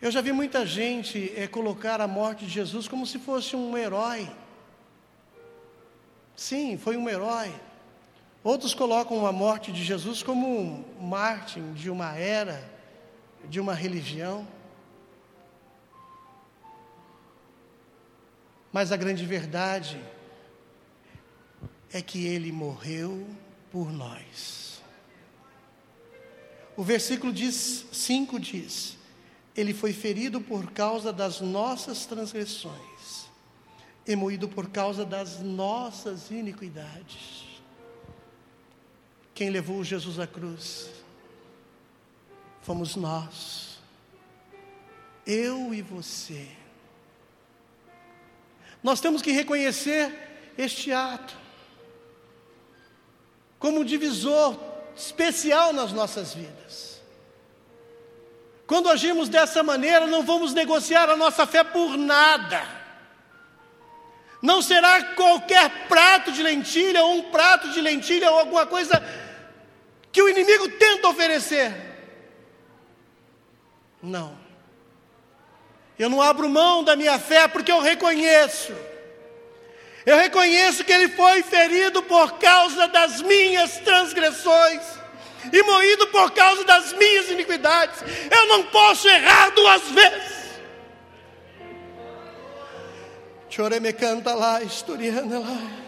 Eu 0.00 0.10
já 0.10 0.20
vi 0.20 0.30
muita 0.30 0.66
gente 0.66 1.32
é, 1.34 1.46
colocar 1.46 2.00
a 2.02 2.06
morte 2.06 2.44
de 2.44 2.50
Jesus 2.50 2.86
como 2.86 3.06
se 3.06 3.18
fosse 3.18 3.56
um 3.56 3.76
herói. 3.76 4.30
Sim, 6.36 6.76
foi 6.76 6.98
um 6.98 7.08
herói. 7.08 7.52
Outros 8.44 8.74
colocam 8.74 9.26
a 9.26 9.32
morte 9.32 9.72
de 9.72 9.82
Jesus 9.82 10.22
como 10.22 10.46
um 10.46 10.84
mártir 11.00 11.62
de 11.72 11.88
uma 11.88 12.14
era, 12.14 12.62
de 13.48 13.58
uma 13.58 13.72
religião. 13.72 14.46
Mas 18.70 18.92
a 18.92 18.96
grande 18.98 19.24
verdade 19.24 19.98
é 21.90 22.02
que 22.02 22.26
ele 22.26 22.52
morreu 22.52 23.26
por 23.72 23.90
nós. 23.90 24.82
O 26.76 26.82
versículo 26.84 27.32
5 27.34 28.38
diz: 28.38 28.95
ele 29.56 29.72
foi 29.72 29.92
ferido 29.92 30.40
por 30.40 30.70
causa 30.72 31.12
das 31.12 31.40
nossas 31.40 32.04
transgressões 32.04 33.26
e 34.06 34.14
moído 34.14 34.48
por 34.48 34.68
causa 34.68 35.04
das 35.04 35.40
nossas 35.40 36.30
iniquidades. 36.30 37.44
Quem 39.34 39.50
levou 39.50 39.82
Jesus 39.82 40.18
à 40.18 40.26
cruz? 40.26 40.90
Fomos 42.60 42.96
nós, 42.96 43.78
eu 45.26 45.72
e 45.72 45.80
você. 45.80 46.48
Nós 48.82 49.00
temos 49.00 49.22
que 49.22 49.32
reconhecer 49.32 50.52
este 50.58 50.92
ato 50.92 51.36
como 53.58 53.80
um 53.80 53.84
divisor 53.84 54.58
especial 54.94 55.72
nas 55.72 55.92
nossas 55.92 56.34
vidas. 56.34 56.95
Quando 58.66 58.88
agimos 58.88 59.28
dessa 59.28 59.62
maneira, 59.62 60.06
não 60.06 60.22
vamos 60.24 60.52
negociar 60.52 61.08
a 61.08 61.16
nossa 61.16 61.46
fé 61.46 61.62
por 61.62 61.96
nada. 61.96 62.66
Não 64.42 64.60
será 64.60 65.02
qualquer 65.14 65.86
prato 65.88 66.32
de 66.32 66.42
lentilha 66.42 67.02
ou 67.04 67.14
um 67.14 67.22
prato 67.30 67.70
de 67.70 67.80
lentilha 67.80 68.30
ou 68.30 68.38
alguma 68.40 68.66
coisa 68.66 69.02
que 70.10 70.20
o 70.20 70.28
inimigo 70.28 70.68
tenta 70.70 71.08
oferecer. 71.08 71.74
Não. 74.02 74.36
Eu 75.98 76.10
não 76.10 76.20
abro 76.20 76.48
mão 76.48 76.82
da 76.82 76.96
minha 76.96 77.18
fé 77.18 77.46
porque 77.48 77.70
eu 77.70 77.80
reconheço. 77.80 78.74
Eu 80.04 80.16
reconheço 80.16 80.84
que 80.84 80.92
ele 80.92 81.08
foi 81.08 81.42
ferido 81.42 82.02
por 82.02 82.38
causa 82.38 82.86
das 82.88 83.22
minhas 83.22 83.78
transgressões 83.78 85.05
e 85.52 85.62
moído 85.62 86.06
por 86.08 86.30
causa 86.32 86.64
das 86.64 86.92
minhas 86.92 87.30
iniquidades. 87.30 88.00
Eu 88.30 88.46
não 88.48 88.64
posso 88.64 89.08
errar 89.08 89.50
duas 89.50 89.82
vezes. 89.90 90.36
Chore 93.48 93.80
me 93.80 93.92
canta 93.92 94.34
lá, 94.34 94.62
historiando 94.62 95.40
lá. 95.40 95.86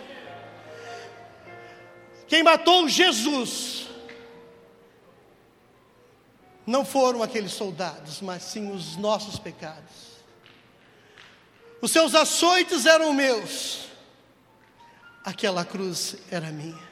Quem 2.27 2.43
matou 2.43 2.89
Jesus 2.89 3.89
não 6.67 6.85
foram 6.85 7.23
aqueles 7.23 7.53
soldados, 7.53 8.21
mas 8.21 8.43
sim 8.43 8.71
os 8.71 8.97
nossos 8.97 9.39
pecados. 9.39 10.09
Os 11.81 11.91
seus 11.91 12.15
açoites 12.15 12.87
eram 12.87 13.13
meus, 13.15 13.87
aquela 15.25 15.65
cruz 15.65 16.17
era 16.31 16.51
minha. 16.51 16.88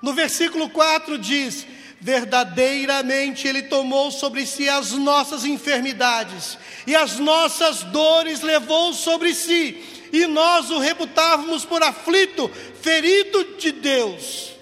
No 0.00 0.12
versículo 0.14 0.70
4 0.70 1.18
diz: 1.18 1.66
verdadeiramente 2.00 3.46
Ele 3.46 3.62
tomou 3.62 4.10
sobre 4.10 4.46
si 4.46 4.68
as 4.68 4.92
nossas 4.92 5.44
enfermidades 5.44 6.58
e 6.86 6.96
as 6.96 7.18
nossas 7.18 7.82
dores 7.84 8.40
levou 8.40 8.94
sobre 8.94 9.34
si, 9.34 10.08
e 10.12 10.26
nós 10.26 10.70
o 10.70 10.78
reputávamos 10.78 11.64
por 11.64 11.82
aflito, 11.82 12.48
ferido 12.80 13.56
de 13.58 13.70
Deus 13.70 14.52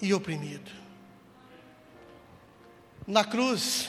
e 0.00 0.14
oprimido. 0.14 0.70
Na 3.06 3.24
cruz, 3.24 3.88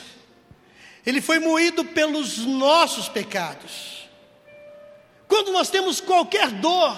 Ele 1.06 1.22
foi 1.22 1.38
moído 1.38 1.84
pelos 1.84 2.38
nossos 2.38 3.08
pecados. 3.08 4.08
Quando 5.28 5.52
nós 5.52 5.70
temos 5.70 6.00
qualquer 6.00 6.50
dor, 6.50 6.96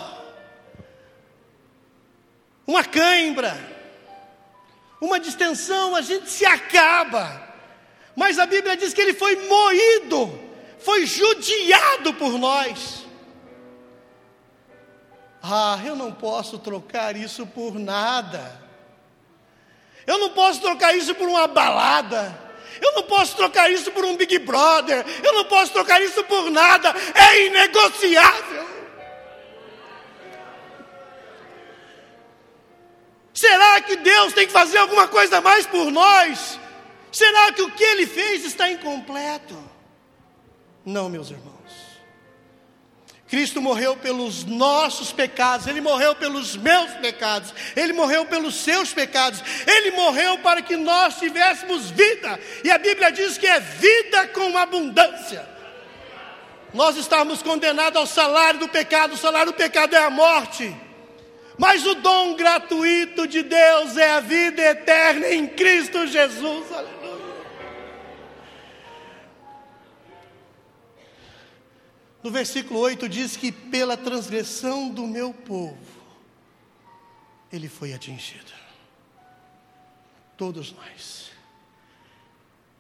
uma 2.67 2.85
cãibra, 2.85 3.78
uma 5.01 5.21
distensão, 5.21 5.95
a 5.95 6.01
gente 6.01 6.29
se 6.31 6.45
acaba. 6.45 7.49
Mas 8.17 8.39
a 8.39 8.47
Bíblia 8.47 8.77
diz 8.77 8.93
que 8.93 9.01
ele 9.01 9.15
foi 9.15 9.37
moído, 9.47 10.39
foi 10.79 11.07
judiado 11.07 12.15
por 12.15 12.39
nós. 12.39 13.07
Ah, 15.43 15.81
eu 15.85 15.95
não 15.95 16.13
posso 16.13 16.59
trocar 16.59 17.17
isso 17.17 17.47
por 17.47 17.79
nada. 17.79 18.61
Eu 20.07 20.19
não 20.19 20.31
posso 20.31 20.61
trocar 20.61 20.97
isso 20.97 21.15
por 21.15 21.29
uma 21.29 21.47
balada. 21.47 22.49
Eu 22.81 22.93
não 22.95 23.03
posso 23.03 23.37
trocar 23.37 23.71
isso 23.71 23.91
por 23.93 24.05
um 24.05 24.17
Big 24.17 24.39
Brother. 24.39 25.05
Eu 25.23 25.33
não 25.33 25.45
posso 25.45 25.73
trocar 25.73 26.01
isso 26.03 26.25
por 26.25 26.51
nada. 26.51 26.95
É 27.15 27.47
inegociável. 27.47 28.58
Será 33.39 33.81
que 33.83 33.95
Deus 33.95 34.33
tem 34.33 34.49
que 34.49 34.53
fazer 34.53 34.79
alguma 34.79 35.07
coisa 35.07 35.41
mais 35.41 35.65
por 35.65 35.93
nós? 35.93 36.59
Será 37.13 37.53
que 37.53 37.63
o 37.63 37.71
que 37.71 37.85
ele 37.85 38.05
fez 38.05 38.45
está 38.45 38.69
incompleto? 38.69 39.57
Não, 40.85 41.09
meus 41.09 41.31
irmãos. 41.31 41.55
Cristo 43.29 43.63
morreu 43.63 43.97
pelos 43.97 44.43
nossos 44.43 45.13
pecados, 45.13 45.69
Ele 45.69 45.81
morreu 45.81 46.17
pelos 46.17 46.57
meus 46.57 46.91
pecados, 46.95 47.55
Ele 47.77 47.93
morreu 47.93 48.27
pelos 48.27 48.57
seus 48.57 48.93
pecados, 48.93 49.41
Ele 49.69 49.93
morreu 49.93 50.39
para 50.39 50.61
que 50.61 50.77
nós 50.77 51.21
tivéssemos 51.21 51.91
vida, 51.91 52.41
e 52.65 52.73
a 52.73 52.79
Bíblia 52.79 53.13
diz 53.13 53.39
que 53.39 53.47
é 53.47 53.61
vida 53.61 54.27
com 54.29 54.59
abundância. 54.59 55.49
Nós 56.75 56.97
estávamos 56.97 57.41
condenados 57.41 58.01
ao 58.01 58.07
salário 58.07 58.59
do 58.59 58.69
pecado, 58.69 59.15
o 59.15 59.19
salário 59.19 59.53
do 59.53 59.57
pecado 59.57 59.95
é 59.95 60.03
a 60.03 60.11
morte. 60.11 60.88
Mas 61.59 61.85
o 61.85 61.97
dom 61.97 62.37
gratuito 62.37 63.27
de 63.27 63.43
Deus 63.43 63.97
é 63.97 64.13
a 64.13 64.21
vida 64.21 64.63
eterna 64.63 65.29
em 65.29 65.49
Cristo 65.49 66.07
Jesus. 66.07 66.71
Aleluia. 66.71 66.99
No 72.23 72.31
versículo 72.31 72.79
8 72.79 73.09
diz 73.09 73.37
que 73.37 73.51
pela 73.51 73.97
transgressão 73.97 74.89
do 74.89 75.05
meu 75.05 75.35
povo 75.35 75.77
ele 77.51 77.69
foi 77.69 77.93
atingido. 77.93 78.53
Todos 80.37 80.73
nós. 80.73 81.33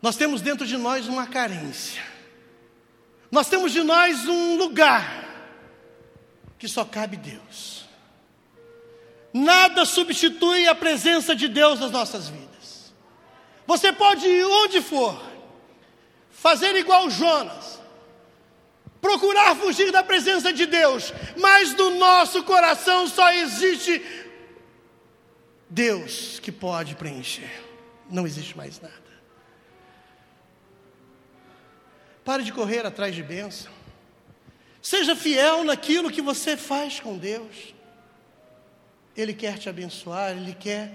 Nós 0.00 0.16
temos 0.16 0.40
dentro 0.40 0.64
de 0.64 0.76
nós 0.76 1.08
uma 1.08 1.26
carência. 1.26 2.02
Nós 3.28 3.48
temos 3.48 3.72
de 3.72 3.82
nós 3.82 4.28
um 4.28 4.56
lugar 4.56 5.26
que 6.58 6.68
só 6.68 6.84
cabe 6.84 7.16
Deus. 7.16 7.87
Nada 9.38 9.84
substitui 9.84 10.66
a 10.66 10.74
presença 10.74 11.34
de 11.36 11.46
Deus 11.46 11.78
nas 11.78 11.92
nossas 11.92 12.28
vidas. 12.28 12.92
Você 13.68 13.92
pode 13.92 14.26
ir 14.26 14.44
onde 14.44 14.82
for, 14.82 15.22
fazer 16.28 16.74
igual 16.74 17.08
Jonas, 17.08 17.78
procurar 19.00 19.54
fugir 19.54 19.92
da 19.92 20.02
presença 20.02 20.52
de 20.52 20.66
Deus, 20.66 21.12
mas 21.36 21.72
no 21.74 21.90
nosso 21.90 22.42
coração 22.42 23.06
só 23.06 23.32
existe 23.32 24.04
Deus 25.70 26.40
que 26.40 26.50
pode 26.50 26.96
preencher, 26.96 27.62
não 28.10 28.26
existe 28.26 28.56
mais 28.56 28.80
nada. 28.80 28.96
Pare 32.24 32.42
de 32.42 32.52
correr 32.52 32.84
atrás 32.84 33.14
de 33.14 33.22
bênção, 33.22 33.70
seja 34.82 35.14
fiel 35.14 35.62
naquilo 35.62 36.10
que 36.10 36.20
você 36.20 36.56
faz 36.56 36.98
com 36.98 37.16
Deus. 37.16 37.77
Ele 39.20 39.34
quer 39.34 39.58
te 39.58 39.68
abençoar, 39.68 40.30
Ele 40.30 40.54
quer 40.54 40.90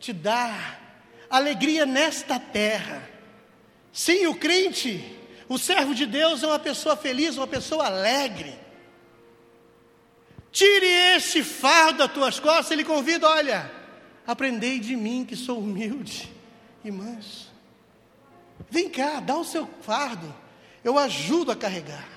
te 0.00 0.12
dar 0.12 1.04
alegria 1.28 1.84
nesta 1.84 2.38
terra. 2.40 3.08
Sim, 3.92 4.26
o 4.26 4.34
crente, 4.34 5.16
o 5.48 5.58
servo 5.58 5.94
de 5.94 6.06
Deus 6.06 6.42
é 6.42 6.46
uma 6.46 6.58
pessoa 6.58 6.96
feliz, 6.96 7.36
uma 7.36 7.46
pessoa 7.46 7.86
alegre. 7.86 8.58
Tire 10.50 10.86
este 11.16 11.44
fardo 11.44 11.98
das 11.98 12.12
tuas 12.12 12.40
costas, 12.40 12.70
ele 12.70 12.84
convida, 12.84 13.28
olha, 13.28 13.70
aprendei 14.26 14.78
de 14.78 14.96
mim 14.96 15.24
que 15.24 15.36
sou 15.36 15.58
humilde 15.58 16.32
e 16.84 16.90
manso. 16.90 17.52
Vem 18.70 18.88
cá, 18.88 19.20
dá 19.20 19.36
o 19.36 19.44
seu 19.44 19.68
fardo, 19.82 20.34
eu 20.82 20.98
ajudo 20.98 21.52
a 21.52 21.56
carregar. 21.56 22.08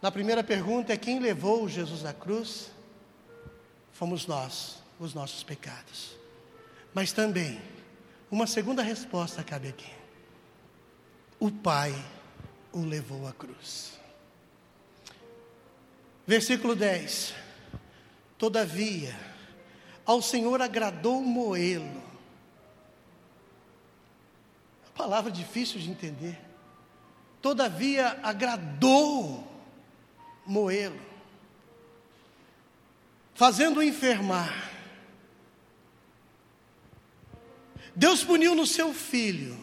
Na 0.00 0.10
primeira 0.10 0.42
pergunta 0.42 0.92
é 0.92 0.96
quem 0.96 1.18
levou 1.18 1.68
Jesus 1.68 2.04
à 2.04 2.12
cruz? 2.12 2.70
Fomos 3.96 4.26
nós, 4.26 4.82
os 5.00 5.14
nossos 5.14 5.42
pecados. 5.42 6.16
Mas 6.92 7.12
também, 7.12 7.60
uma 8.30 8.46
segunda 8.46 8.82
resposta 8.82 9.42
cabe 9.42 9.68
aqui. 9.68 9.90
O 11.40 11.50
Pai 11.50 11.94
o 12.72 12.80
levou 12.80 13.26
à 13.26 13.32
cruz. 13.32 13.98
Versículo 16.26 16.76
10: 16.76 17.34
Todavia, 18.36 19.18
ao 20.04 20.20
Senhor 20.20 20.60
agradou 20.60 21.22
moê-lo. 21.22 22.02
Palavra 24.94 25.30
difícil 25.30 25.80
de 25.80 25.90
entender. 25.90 26.38
Todavia, 27.40 28.18
agradou 28.22 29.46
moê-lo 30.46 31.15
fazendo-o 33.36 33.82
enfermar. 33.82 34.72
Deus 37.94 38.24
puniu 38.24 38.54
no 38.54 38.66
seu 38.66 38.92
filho 38.92 39.56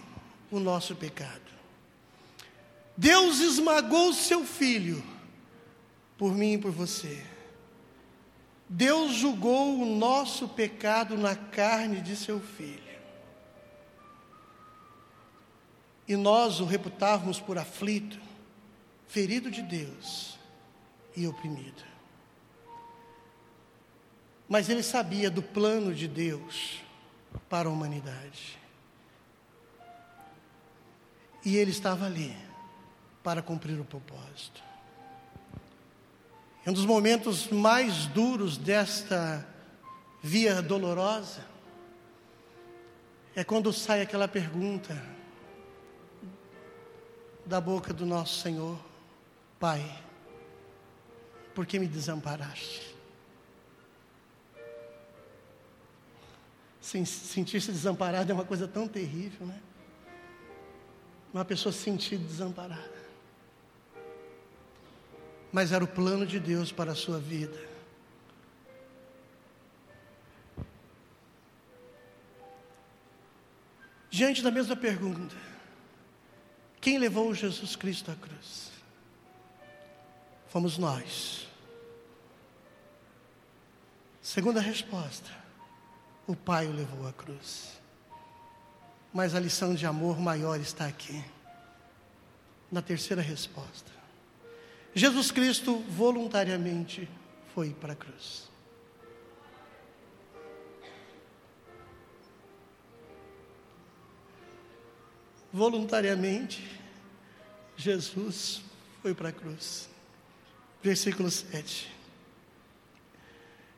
o 0.49 0.59
nosso 0.59 0.95
pecado. 0.95 1.41
Deus 2.95 3.39
esmagou 3.39 4.09
o 4.09 4.13
seu 4.13 4.45
filho 4.45 5.03
por 6.17 6.33
mim 6.33 6.53
e 6.53 6.57
por 6.57 6.71
você. 6.71 7.25
Deus 8.69 9.13
julgou 9.13 9.79
o 9.79 9.85
nosso 9.85 10.47
pecado 10.47 11.17
na 11.17 11.35
carne 11.35 11.99
de 11.99 12.15
seu 12.15 12.39
filho. 12.39 12.81
E 16.07 16.15
nós 16.15 16.59
o 16.59 16.65
reputávamos 16.65 17.39
por 17.39 17.57
aflito, 17.57 18.19
ferido 19.07 19.49
de 19.49 19.61
Deus 19.63 20.37
e 21.15 21.25
oprimido. 21.27 21.92
Mas 24.53 24.69
ele 24.69 24.83
sabia 24.83 25.31
do 25.31 25.41
plano 25.41 25.95
de 25.95 26.07
Deus 26.07 26.79
para 27.49 27.67
a 27.67 27.71
humanidade. 27.71 28.59
E 31.43 31.57
ele 31.57 31.71
estava 31.71 32.05
ali 32.05 32.37
para 33.23 33.41
cumprir 33.41 33.79
o 33.79 33.83
propósito. 33.83 34.61
um 36.67 36.71
dos 36.71 36.85
momentos 36.85 37.47
mais 37.47 38.05
duros 38.05 38.55
desta 38.55 39.43
via 40.21 40.61
dolorosa 40.61 41.43
é 43.35 43.43
quando 43.43 43.73
sai 43.73 44.03
aquela 44.03 44.27
pergunta: 44.27 45.03
da 47.43 47.59
boca 47.59 47.91
do 47.91 48.05
nosso 48.05 48.39
Senhor: 48.39 48.77
Pai, 49.59 49.83
por 51.55 51.65
que 51.65 51.79
me 51.79 51.87
desamparaste? 51.87 52.92
Sentir-se 56.83 57.71
desamparado 57.71 58.29
é 58.29 58.35
uma 58.35 58.43
coisa 58.43 58.67
tão 58.67 58.89
terrível, 58.89 59.47
né? 59.47 59.57
Uma 61.33 61.45
pessoa 61.45 61.71
se 61.71 61.79
sentir 61.79 62.17
desamparada. 62.17 62.91
Mas 65.49 65.71
era 65.71 65.81
o 65.81 65.87
plano 65.87 66.25
de 66.25 66.41
Deus 66.41 66.73
para 66.73 66.91
a 66.91 66.95
sua 66.95 67.19
vida. 67.19 67.57
Diante 74.09 74.43
da 74.43 74.51
mesma 74.51 74.75
pergunta, 74.75 75.35
quem 76.81 76.97
levou 76.97 77.33
Jesus 77.33 77.77
Cristo 77.77 78.11
à 78.11 78.15
cruz? 78.15 78.71
Fomos 80.49 80.77
nós. 80.77 81.47
Segunda 84.21 84.59
resposta, 84.59 85.42
o 86.27 86.35
Pai 86.35 86.67
o 86.67 86.71
levou 86.71 87.07
à 87.07 87.13
cruz. 87.13 87.79
Mas 89.13 89.35
a 89.35 89.39
lição 89.39 89.75
de 89.75 89.85
amor 89.85 90.19
maior 90.19 90.59
está 90.59 90.85
aqui. 90.85 91.23
Na 92.71 92.81
terceira 92.81 93.21
resposta. 93.21 93.91
Jesus 94.95 95.31
Cristo 95.31 95.79
voluntariamente 95.89 97.07
foi 97.53 97.71
para 97.71 97.93
a 97.93 97.95
cruz. 97.95 98.53
voluntariamente, 105.53 106.67
Jesus 107.77 108.63
foi 109.03 109.13
para 109.13 109.29
a 109.29 109.31
cruz. 109.31 109.87
Versículo 110.81 111.29
7. 111.29 111.93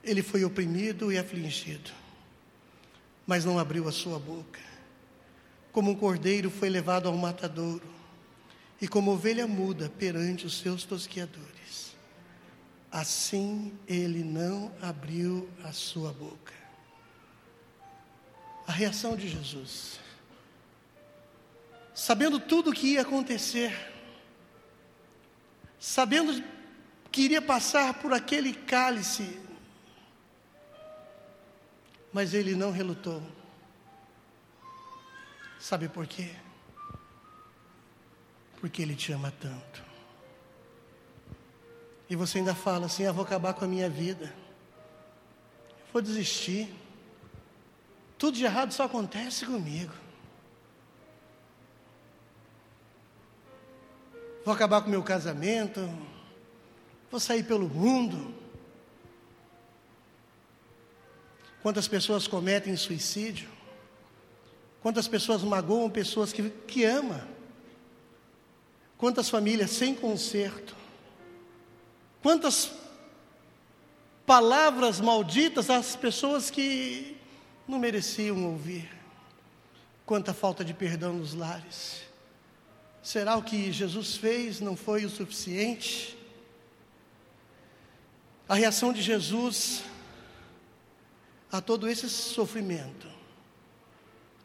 Ele 0.01 0.23
foi 0.23 0.45
oprimido 0.45 1.11
e 1.11 1.17
afligido, 1.17 1.91
mas 3.25 3.45
não 3.45 3.57
abriu 3.59 3.87
a 3.87 3.91
sua 3.91 4.19
boca. 4.19 4.59
Como 5.71 5.91
um 5.91 5.95
cordeiro 5.95 6.49
foi 6.49 6.69
levado 6.69 7.07
ao 7.07 7.15
matadouro, 7.17 7.95
e 8.81 8.87
como 8.87 9.11
ovelha 9.11 9.47
muda 9.47 9.89
perante 9.97 10.45
os 10.45 10.59
seus 10.59 10.83
tosquiadores, 10.83 11.95
assim 12.91 13.73
ele 13.87 14.23
não 14.23 14.71
abriu 14.81 15.49
a 15.63 15.71
sua 15.71 16.11
boca. 16.11 16.53
A 18.67 18.71
reação 18.71 19.15
de 19.15 19.27
Jesus 19.29 20.05
sabendo 21.95 22.41
tudo 22.41 22.69
o 22.69 22.73
que 22.73 22.87
ia 22.87 23.01
acontecer, 23.01 23.73
sabendo 25.79 26.43
que 27.09 27.21
iria 27.21 27.41
passar 27.41 27.93
por 27.95 28.11
aquele 28.11 28.53
cálice, 28.53 29.39
mas 32.15 32.33
ele 32.33 32.55
não 32.55 32.71
relutou. 32.71 33.21
Sabe 35.59 35.89
por 35.89 36.07
quê? 36.07 36.33
Porque 38.61 38.81
ele 38.81 38.95
te 38.95 39.11
ama 39.11 39.33
tanto. 39.37 39.83
E 42.09 42.15
você 42.15 42.37
ainda 42.37 42.55
fala 42.55 42.85
assim: 42.85 43.03
eu 43.03 43.09
ah, 43.09 43.11
vou 43.11 43.25
acabar 43.25 43.53
com 43.53 43.65
a 43.65 43.67
minha 43.67 43.89
vida, 43.89 44.33
vou 45.91 46.01
desistir. 46.01 46.73
Tudo 48.17 48.37
de 48.37 48.45
errado 48.45 48.71
só 48.71 48.85
acontece 48.85 49.45
comigo. 49.45 49.91
vou 54.45 54.53
acabar 54.53 54.79
com 54.79 54.87
o 54.87 54.91
meu 54.91 55.03
casamento, 55.03 55.81
vou 57.11 57.19
sair 57.19 57.43
pelo 57.43 57.67
mundo. 57.67 58.44
Quantas 61.65 61.87
pessoas 61.87 62.27
cometem 62.27 62.77
suicídio? 62.77 63.49
Quantas 64.83 65.07
pessoas 65.07 65.41
magoam 65.41 65.89
pessoas 65.89 66.31
que, 66.31 66.47
que 66.47 66.83
ama? 66.83 67.27
Quantas 68.99 69.31
famílias 69.31 69.71
sem 69.71 69.95
conserto? 69.95 70.75
Quantas 72.21 72.71
palavras 74.27 75.01
malditas 75.01 75.71
às 75.71 75.95
pessoas 75.95 76.51
que 76.51 77.17
não 77.67 77.79
mereciam 77.79 78.45
ouvir? 78.45 78.87
Quanta 80.05 80.35
falta 80.35 80.63
de 80.63 80.71
perdão 80.71 81.13
nos 81.13 81.33
lares. 81.33 82.03
Será 83.01 83.37
o 83.37 83.41
que 83.41 83.71
Jesus 83.71 84.15
fez 84.15 84.59
não 84.59 84.75
foi 84.75 85.03
o 85.03 85.09
suficiente? 85.09 86.15
A 88.47 88.53
reação 88.53 88.93
de 88.93 89.01
Jesus 89.01 89.83
a 91.57 91.61
todo 91.61 91.87
esse 91.87 92.09
sofrimento 92.09 93.07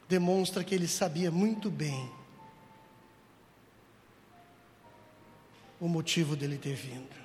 demonstra 0.09 0.63
que 0.63 0.75
ele 0.75 0.87
sabia 0.87 1.31
muito 1.31 1.71
bem 1.71 2.11
o 5.81 5.89
motivo 5.89 6.37
dele 6.37 6.57
ter 6.57 6.75
vindo. 6.75 7.21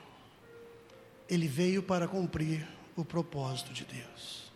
Ele 1.29 1.47
veio 1.47 1.83
para 1.83 2.07
cumprir 2.07 2.67
o 2.95 3.03
propósito 3.03 3.73
de 3.73 3.85
Deus. 3.85 4.51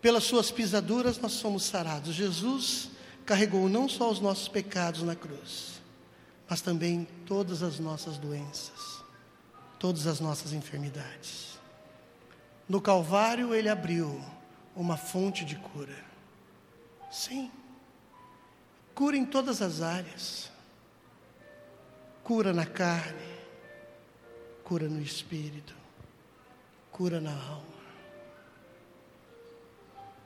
Pelas 0.00 0.24
suas 0.24 0.50
pisaduras 0.50 1.18
nós 1.18 1.32
somos 1.32 1.64
sarados. 1.64 2.14
Jesus 2.14 2.90
carregou 3.26 3.68
não 3.68 3.88
só 3.88 4.10
os 4.10 4.20
nossos 4.20 4.48
pecados 4.48 5.02
na 5.02 5.14
cruz, 5.14 5.82
mas 6.48 6.62
também 6.62 7.06
todas 7.26 7.62
as 7.62 7.78
nossas 7.78 8.16
doenças, 8.16 9.02
todas 9.78 10.06
as 10.06 10.20
nossas 10.20 10.52
enfermidades. 10.52 11.49
No 12.70 12.80
Calvário, 12.80 13.52
ele 13.52 13.68
abriu 13.68 14.24
uma 14.76 14.96
fonte 14.96 15.44
de 15.44 15.56
cura. 15.56 16.04
Sim, 17.10 17.50
cura 18.94 19.16
em 19.16 19.24
todas 19.24 19.60
as 19.60 19.82
áreas. 19.82 20.52
Cura 22.22 22.52
na 22.52 22.64
carne, 22.64 23.26
cura 24.62 24.88
no 24.88 25.02
espírito, 25.02 25.74
cura 26.92 27.20
na 27.20 27.32
alma. 27.32 27.66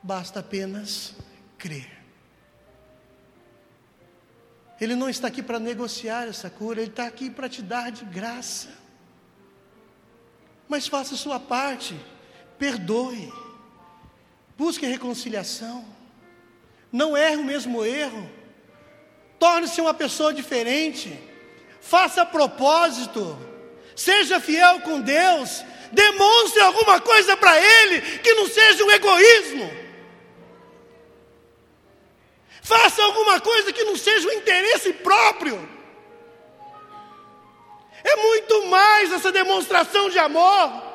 Basta 0.02 0.40
apenas 0.40 1.14
crer. 1.56 2.04
Ele 4.78 4.94
não 4.94 5.08
está 5.08 5.28
aqui 5.28 5.42
para 5.42 5.58
negociar 5.58 6.28
essa 6.28 6.50
cura, 6.50 6.82
Ele 6.82 6.90
está 6.90 7.06
aqui 7.06 7.30
para 7.30 7.48
te 7.48 7.62
dar 7.62 7.90
de 7.90 8.04
graça. 8.04 8.68
Mas 10.68 10.86
faça 10.86 11.14
a 11.14 11.16
sua 11.16 11.40
parte, 11.40 11.98
perdoe, 12.58 13.32
busque 14.56 14.86
reconciliação, 14.86 15.84
não 16.90 17.16
erre 17.16 17.36
o 17.36 17.44
mesmo 17.44 17.84
erro, 17.84 18.30
torne-se 19.38 19.80
uma 19.80 19.94
pessoa 19.94 20.32
diferente, 20.32 21.18
faça 21.80 22.24
propósito, 22.24 23.36
seja 23.96 24.40
fiel 24.40 24.80
com 24.80 25.00
Deus, 25.00 25.64
demonstre 25.92 26.60
alguma 26.60 27.00
coisa 27.00 27.36
para 27.36 27.58
Ele 27.60 28.00
que 28.18 28.32
não 28.34 28.48
seja 28.48 28.84
um 28.84 28.90
egoísmo. 28.90 29.84
Faça 32.62 33.02
alguma 33.02 33.40
coisa 33.40 33.72
que 33.72 33.84
não 33.84 33.94
seja 33.94 34.26
o 34.26 34.32
interesse 34.32 34.94
próprio. 34.94 35.68
É 38.02 38.16
muito 38.16 38.66
mais 38.66 39.12
essa 39.12 39.30
demonstração 39.30 40.08
de 40.08 40.18
amor. 40.18 40.93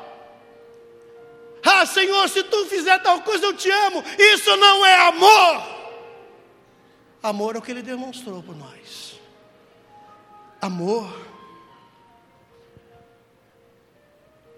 Ah, 1.64 1.84
Senhor, 1.84 2.28
se 2.28 2.42
tu 2.44 2.66
fizer 2.66 2.98
tal 2.98 3.20
coisa, 3.22 3.46
eu 3.46 3.52
te 3.54 3.70
amo. 3.70 4.02
Isso 4.18 4.56
não 4.56 4.84
é 4.84 5.08
amor. 5.08 5.80
Amor 7.22 7.56
é 7.56 7.58
o 7.58 7.62
que 7.62 7.70
ele 7.70 7.82
demonstrou 7.82 8.42
por 8.42 8.56
nós. 8.56 9.20
Amor. 10.60 11.28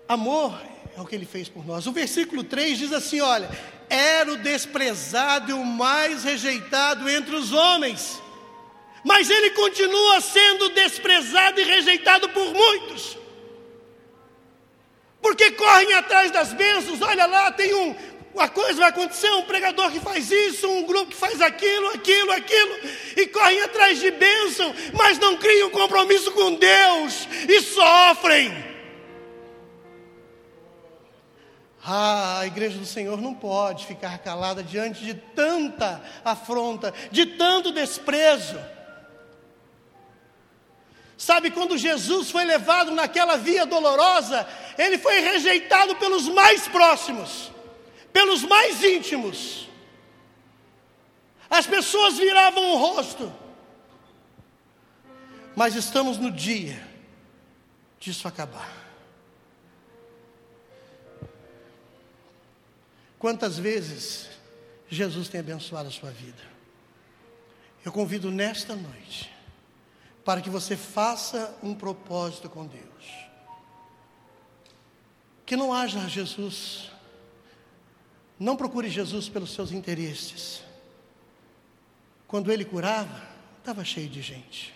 Amor 0.08 0.60
é 0.96 1.00
o 1.00 1.06
que 1.06 1.14
ele 1.14 1.24
fez 1.24 1.48
por 1.48 1.66
nós. 1.66 1.86
O 1.86 1.92
versículo 1.92 2.44
3 2.44 2.78
diz 2.78 2.92
assim: 2.92 3.20
olha, 3.20 3.50
era 3.88 4.32
o 4.32 4.36
desprezado 4.36 5.50
e 5.50 5.54
o 5.54 5.64
mais 5.64 6.24
rejeitado 6.24 7.08
entre 7.08 7.34
os 7.34 7.52
homens, 7.52 8.20
mas 9.04 9.28
ele 9.30 9.50
continua 9.50 10.20
sendo 10.20 10.70
desprezado 10.70 11.60
e 11.60 11.64
rejeitado 11.64 12.28
por 12.30 12.54
muitos, 12.54 13.18
porque 15.22 15.52
correm 15.52 15.94
atrás 15.94 16.30
das 16.32 16.52
bênçãos. 16.52 17.00
Olha 17.00 17.24
lá, 17.24 17.52
tem 17.52 17.72
um, 17.72 17.96
uma 18.34 18.48
coisa 18.48 18.80
vai 18.80 18.88
acontecer, 18.88 19.30
um 19.30 19.42
pregador 19.42 19.90
que 19.90 20.00
faz 20.00 20.30
isso, 20.30 20.68
um 20.68 20.84
grupo 20.84 21.12
que 21.12 21.16
faz 21.16 21.40
aquilo, 21.40 21.88
aquilo, 21.88 22.32
aquilo, 22.32 22.78
e 23.16 23.26
correm 23.28 23.60
atrás 23.62 24.00
de 24.00 24.10
bênção, 24.10 24.74
mas 24.92 25.18
não 25.18 25.36
criam 25.36 25.70
compromisso 25.70 26.32
com 26.32 26.54
Deus 26.54 27.28
e 27.48 27.60
sofrem. 27.62 28.72
Ah, 31.84 32.40
a 32.40 32.46
igreja 32.46 32.78
do 32.78 32.86
Senhor 32.86 33.20
não 33.20 33.34
pode 33.34 33.86
ficar 33.86 34.18
calada 34.18 34.62
diante 34.62 35.04
de 35.04 35.14
tanta 35.14 36.00
afronta, 36.24 36.94
de 37.10 37.26
tanto 37.26 37.72
desprezo. 37.72 38.58
Sabe, 41.22 41.52
quando 41.52 41.78
Jesus 41.78 42.32
foi 42.32 42.44
levado 42.44 42.90
naquela 42.90 43.36
via 43.36 43.64
dolorosa, 43.64 44.44
ele 44.76 44.98
foi 44.98 45.20
rejeitado 45.20 45.94
pelos 45.94 46.26
mais 46.26 46.66
próximos, 46.66 47.48
pelos 48.12 48.42
mais 48.42 48.82
íntimos. 48.82 49.68
As 51.48 51.64
pessoas 51.64 52.18
viravam 52.18 52.72
o 52.72 52.76
rosto. 52.76 53.32
Mas 55.54 55.76
estamos 55.76 56.18
no 56.18 56.28
dia 56.28 56.84
disso 58.00 58.26
acabar. 58.26 58.72
Quantas 63.16 63.56
vezes 63.56 64.28
Jesus 64.88 65.28
tem 65.28 65.38
abençoado 65.38 65.86
a 65.86 65.92
sua 65.92 66.10
vida? 66.10 66.42
Eu 67.84 67.92
convido 67.92 68.28
nesta 68.28 68.74
noite 68.74 69.32
para 70.24 70.40
que 70.40 70.50
você 70.50 70.76
faça 70.76 71.56
um 71.62 71.74
propósito 71.74 72.48
com 72.48 72.66
Deus. 72.66 72.82
Que 75.44 75.56
não 75.56 75.72
haja 75.72 76.08
Jesus, 76.08 76.90
não 78.38 78.56
procure 78.56 78.88
Jesus 78.88 79.28
pelos 79.28 79.52
seus 79.52 79.72
interesses. 79.72 80.62
Quando 82.26 82.50
ele 82.50 82.64
curava, 82.64 83.22
estava 83.58 83.84
cheio 83.84 84.08
de 84.08 84.22
gente. 84.22 84.74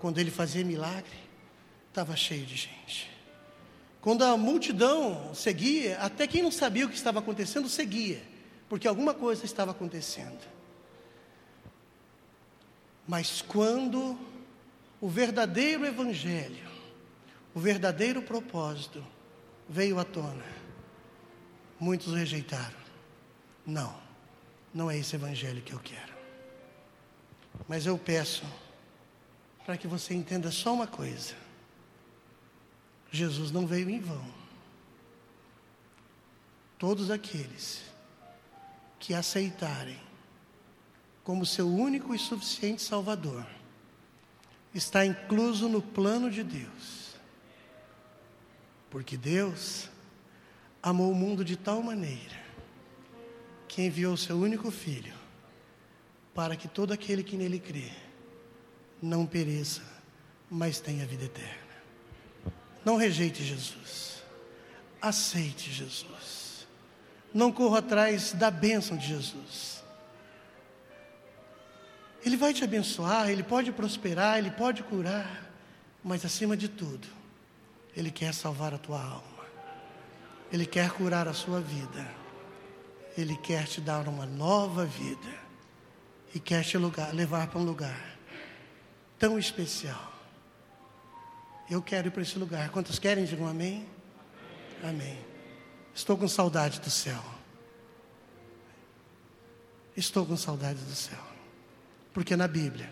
Quando 0.00 0.18
ele 0.18 0.30
fazia 0.30 0.64
milagre, 0.64 1.18
estava 1.88 2.16
cheio 2.16 2.46
de 2.46 2.56
gente. 2.56 3.10
Quando 4.00 4.22
a 4.22 4.36
multidão 4.36 5.34
seguia, 5.34 5.98
até 5.98 6.26
quem 6.26 6.42
não 6.42 6.52
sabia 6.52 6.86
o 6.86 6.88
que 6.88 6.94
estava 6.94 7.18
acontecendo 7.18 7.68
seguia, 7.68 8.22
porque 8.68 8.86
alguma 8.86 9.12
coisa 9.12 9.44
estava 9.44 9.72
acontecendo. 9.72 10.40
Mas 13.06 13.42
quando 13.42 14.18
o 15.06 15.08
verdadeiro 15.08 15.86
evangelho, 15.86 16.68
o 17.54 17.60
verdadeiro 17.60 18.20
propósito 18.20 19.06
veio 19.68 20.00
à 20.00 20.04
tona, 20.04 20.44
muitos 21.78 22.12
rejeitaram. 22.12 22.76
Não, 23.64 23.96
não 24.74 24.90
é 24.90 24.98
esse 24.98 25.14
evangelho 25.14 25.62
que 25.62 25.72
eu 25.72 25.78
quero. 25.78 26.12
Mas 27.68 27.86
eu 27.86 27.96
peço 27.96 28.44
para 29.64 29.76
que 29.76 29.86
você 29.86 30.12
entenda 30.12 30.50
só 30.50 30.74
uma 30.74 30.88
coisa: 30.88 31.34
Jesus 33.12 33.52
não 33.52 33.64
veio 33.64 33.88
em 33.88 34.00
vão. 34.00 34.26
Todos 36.80 37.12
aqueles 37.12 37.84
que 38.98 39.14
aceitarem 39.14 40.00
como 41.22 41.46
seu 41.46 41.68
único 41.68 42.12
e 42.12 42.18
suficiente 42.18 42.82
Salvador, 42.82 43.46
está 44.78 45.04
incluso 45.04 45.68
no 45.68 45.80
plano 45.80 46.30
de 46.30 46.42
Deus. 46.42 47.16
Porque 48.90 49.16
Deus 49.16 49.88
amou 50.82 51.10
o 51.10 51.14
mundo 51.14 51.44
de 51.44 51.56
tal 51.56 51.82
maneira 51.82 52.36
que 53.68 53.82
enviou 53.82 54.16
seu 54.16 54.38
único 54.38 54.70
filho 54.70 55.14
para 56.34 56.56
que 56.56 56.68
todo 56.68 56.92
aquele 56.92 57.22
que 57.22 57.36
nele 57.36 57.58
crê 57.58 57.90
não 59.02 59.26
pereça, 59.26 59.82
mas 60.50 60.80
tenha 60.80 61.06
vida 61.06 61.24
eterna. 61.24 61.66
Não 62.84 62.96
rejeite 62.96 63.42
Jesus. 63.42 64.22
Aceite 65.00 65.70
Jesus. 65.72 66.66
Não 67.34 67.52
corra 67.52 67.80
atrás 67.80 68.32
da 68.32 68.50
bênção 68.50 68.96
de 68.96 69.08
Jesus. 69.08 69.75
Ele 72.26 72.36
vai 72.36 72.52
te 72.52 72.64
abençoar, 72.64 73.30
Ele 73.30 73.44
pode 73.44 73.70
prosperar, 73.70 74.38
Ele 74.38 74.50
pode 74.50 74.82
curar, 74.82 75.48
mas 76.02 76.24
acima 76.24 76.56
de 76.56 76.66
tudo, 76.66 77.06
Ele 77.96 78.10
quer 78.10 78.34
salvar 78.34 78.74
a 78.74 78.78
tua 78.78 79.00
alma, 79.00 79.46
Ele 80.52 80.66
quer 80.66 80.90
curar 80.90 81.28
a 81.28 81.32
sua 81.32 81.60
vida, 81.60 82.04
Ele 83.16 83.36
quer 83.36 83.68
te 83.68 83.80
dar 83.80 84.08
uma 84.08 84.26
nova 84.26 84.84
vida 84.84 85.46
e 86.34 86.40
quer 86.40 86.64
te 86.64 86.76
lugar, 86.76 87.14
levar 87.14 87.46
para 87.46 87.60
um 87.60 87.64
lugar 87.64 88.18
tão 89.20 89.38
especial. 89.38 90.12
Eu 91.70 91.80
quero 91.80 92.08
ir 92.08 92.10
para 92.10 92.22
esse 92.22 92.38
lugar. 92.38 92.70
Quantos 92.70 92.98
querem? 92.98 93.24
Digam 93.24 93.46
amém. 93.46 93.86
Amém. 94.82 95.18
Estou 95.94 96.16
com 96.16 96.26
saudade 96.26 96.80
do 96.80 96.90
céu. 96.90 97.22
Estou 99.96 100.26
com 100.26 100.36
saudade 100.36 100.80
do 100.80 100.94
céu. 100.94 101.35
Porque 102.16 102.34
na 102.34 102.48
Bíblia, 102.48 102.90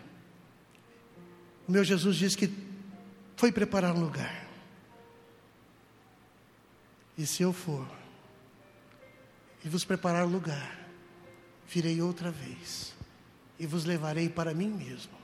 o 1.67 1.73
meu 1.73 1.83
Jesus 1.83 2.17
diz 2.17 2.37
que 2.37 2.53
foi 3.39 3.51
preparar 3.51 3.95
um 3.95 4.01
lugar. 4.01 4.47
E 7.17 7.25
se 7.25 7.43
eu 7.43 7.51
for 7.51 7.89
e 9.65 9.69
vos 9.71 9.83
preparar 9.83 10.27
lugar, 10.27 10.79
virei 11.67 12.03
outra 12.03 12.31
vez 12.31 12.93
e 13.59 13.67
vos 13.67 13.87
levarei 13.87 14.29
para 14.29 14.53
mim 14.53 14.69
mesmo, 14.69 15.17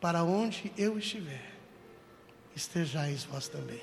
para 0.00 0.24
onde 0.24 0.72
eu 0.76 0.98
estiver, 0.98 1.54
estejais 2.56 3.22
vós 3.22 3.46
também. 3.46 3.82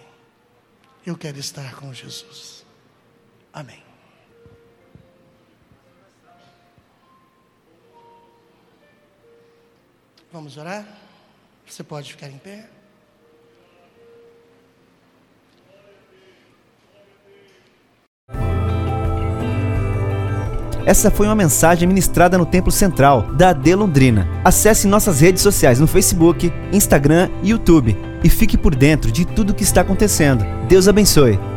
Eu 1.05 1.17
quero 1.17 1.39
estar 1.39 1.73
com 1.77 1.93
Jesus. 1.93 2.65
Amém. 3.53 3.90
Vamos 10.31 10.55
orar? 10.55 10.85
Você 11.67 11.83
pode 11.83 12.11
ficar 12.13 12.29
em 12.29 12.37
pé? 12.37 12.65
Essa 20.85 21.11
foi 21.11 21.27
uma 21.27 21.35
mensagem 21.35 21.87
ministrada 21.87 22.37
no 22.37 22.45
Templo 22.45 22.71
Central 22.71 23.23
da 23.33 23.53
De 23.53 23.75
Londrina. 23.75 24.27
Acesse 24.43 24.87
nossas 24.87 25.19
redes 25.19 25.43
sociais 25.43 25.79
no 25.79 25.87
Facebook, 25.87 26.51
Instagram 26.71 27.29
e 27.43 27.49
YouTube 27.49 27.95
e 28.23 28.29
fique 28.29 28.57
por 28.57 28.73
dentro 28.73 29.11
de 29.11 29.25
tudo 29.25 29.51
o 29.51 29.53
que 29.53 29.63
está 29.63 29.81
acontecendo. 29.81 30.45
Deus 30.67 30.87
abençoe. 30.87 31.50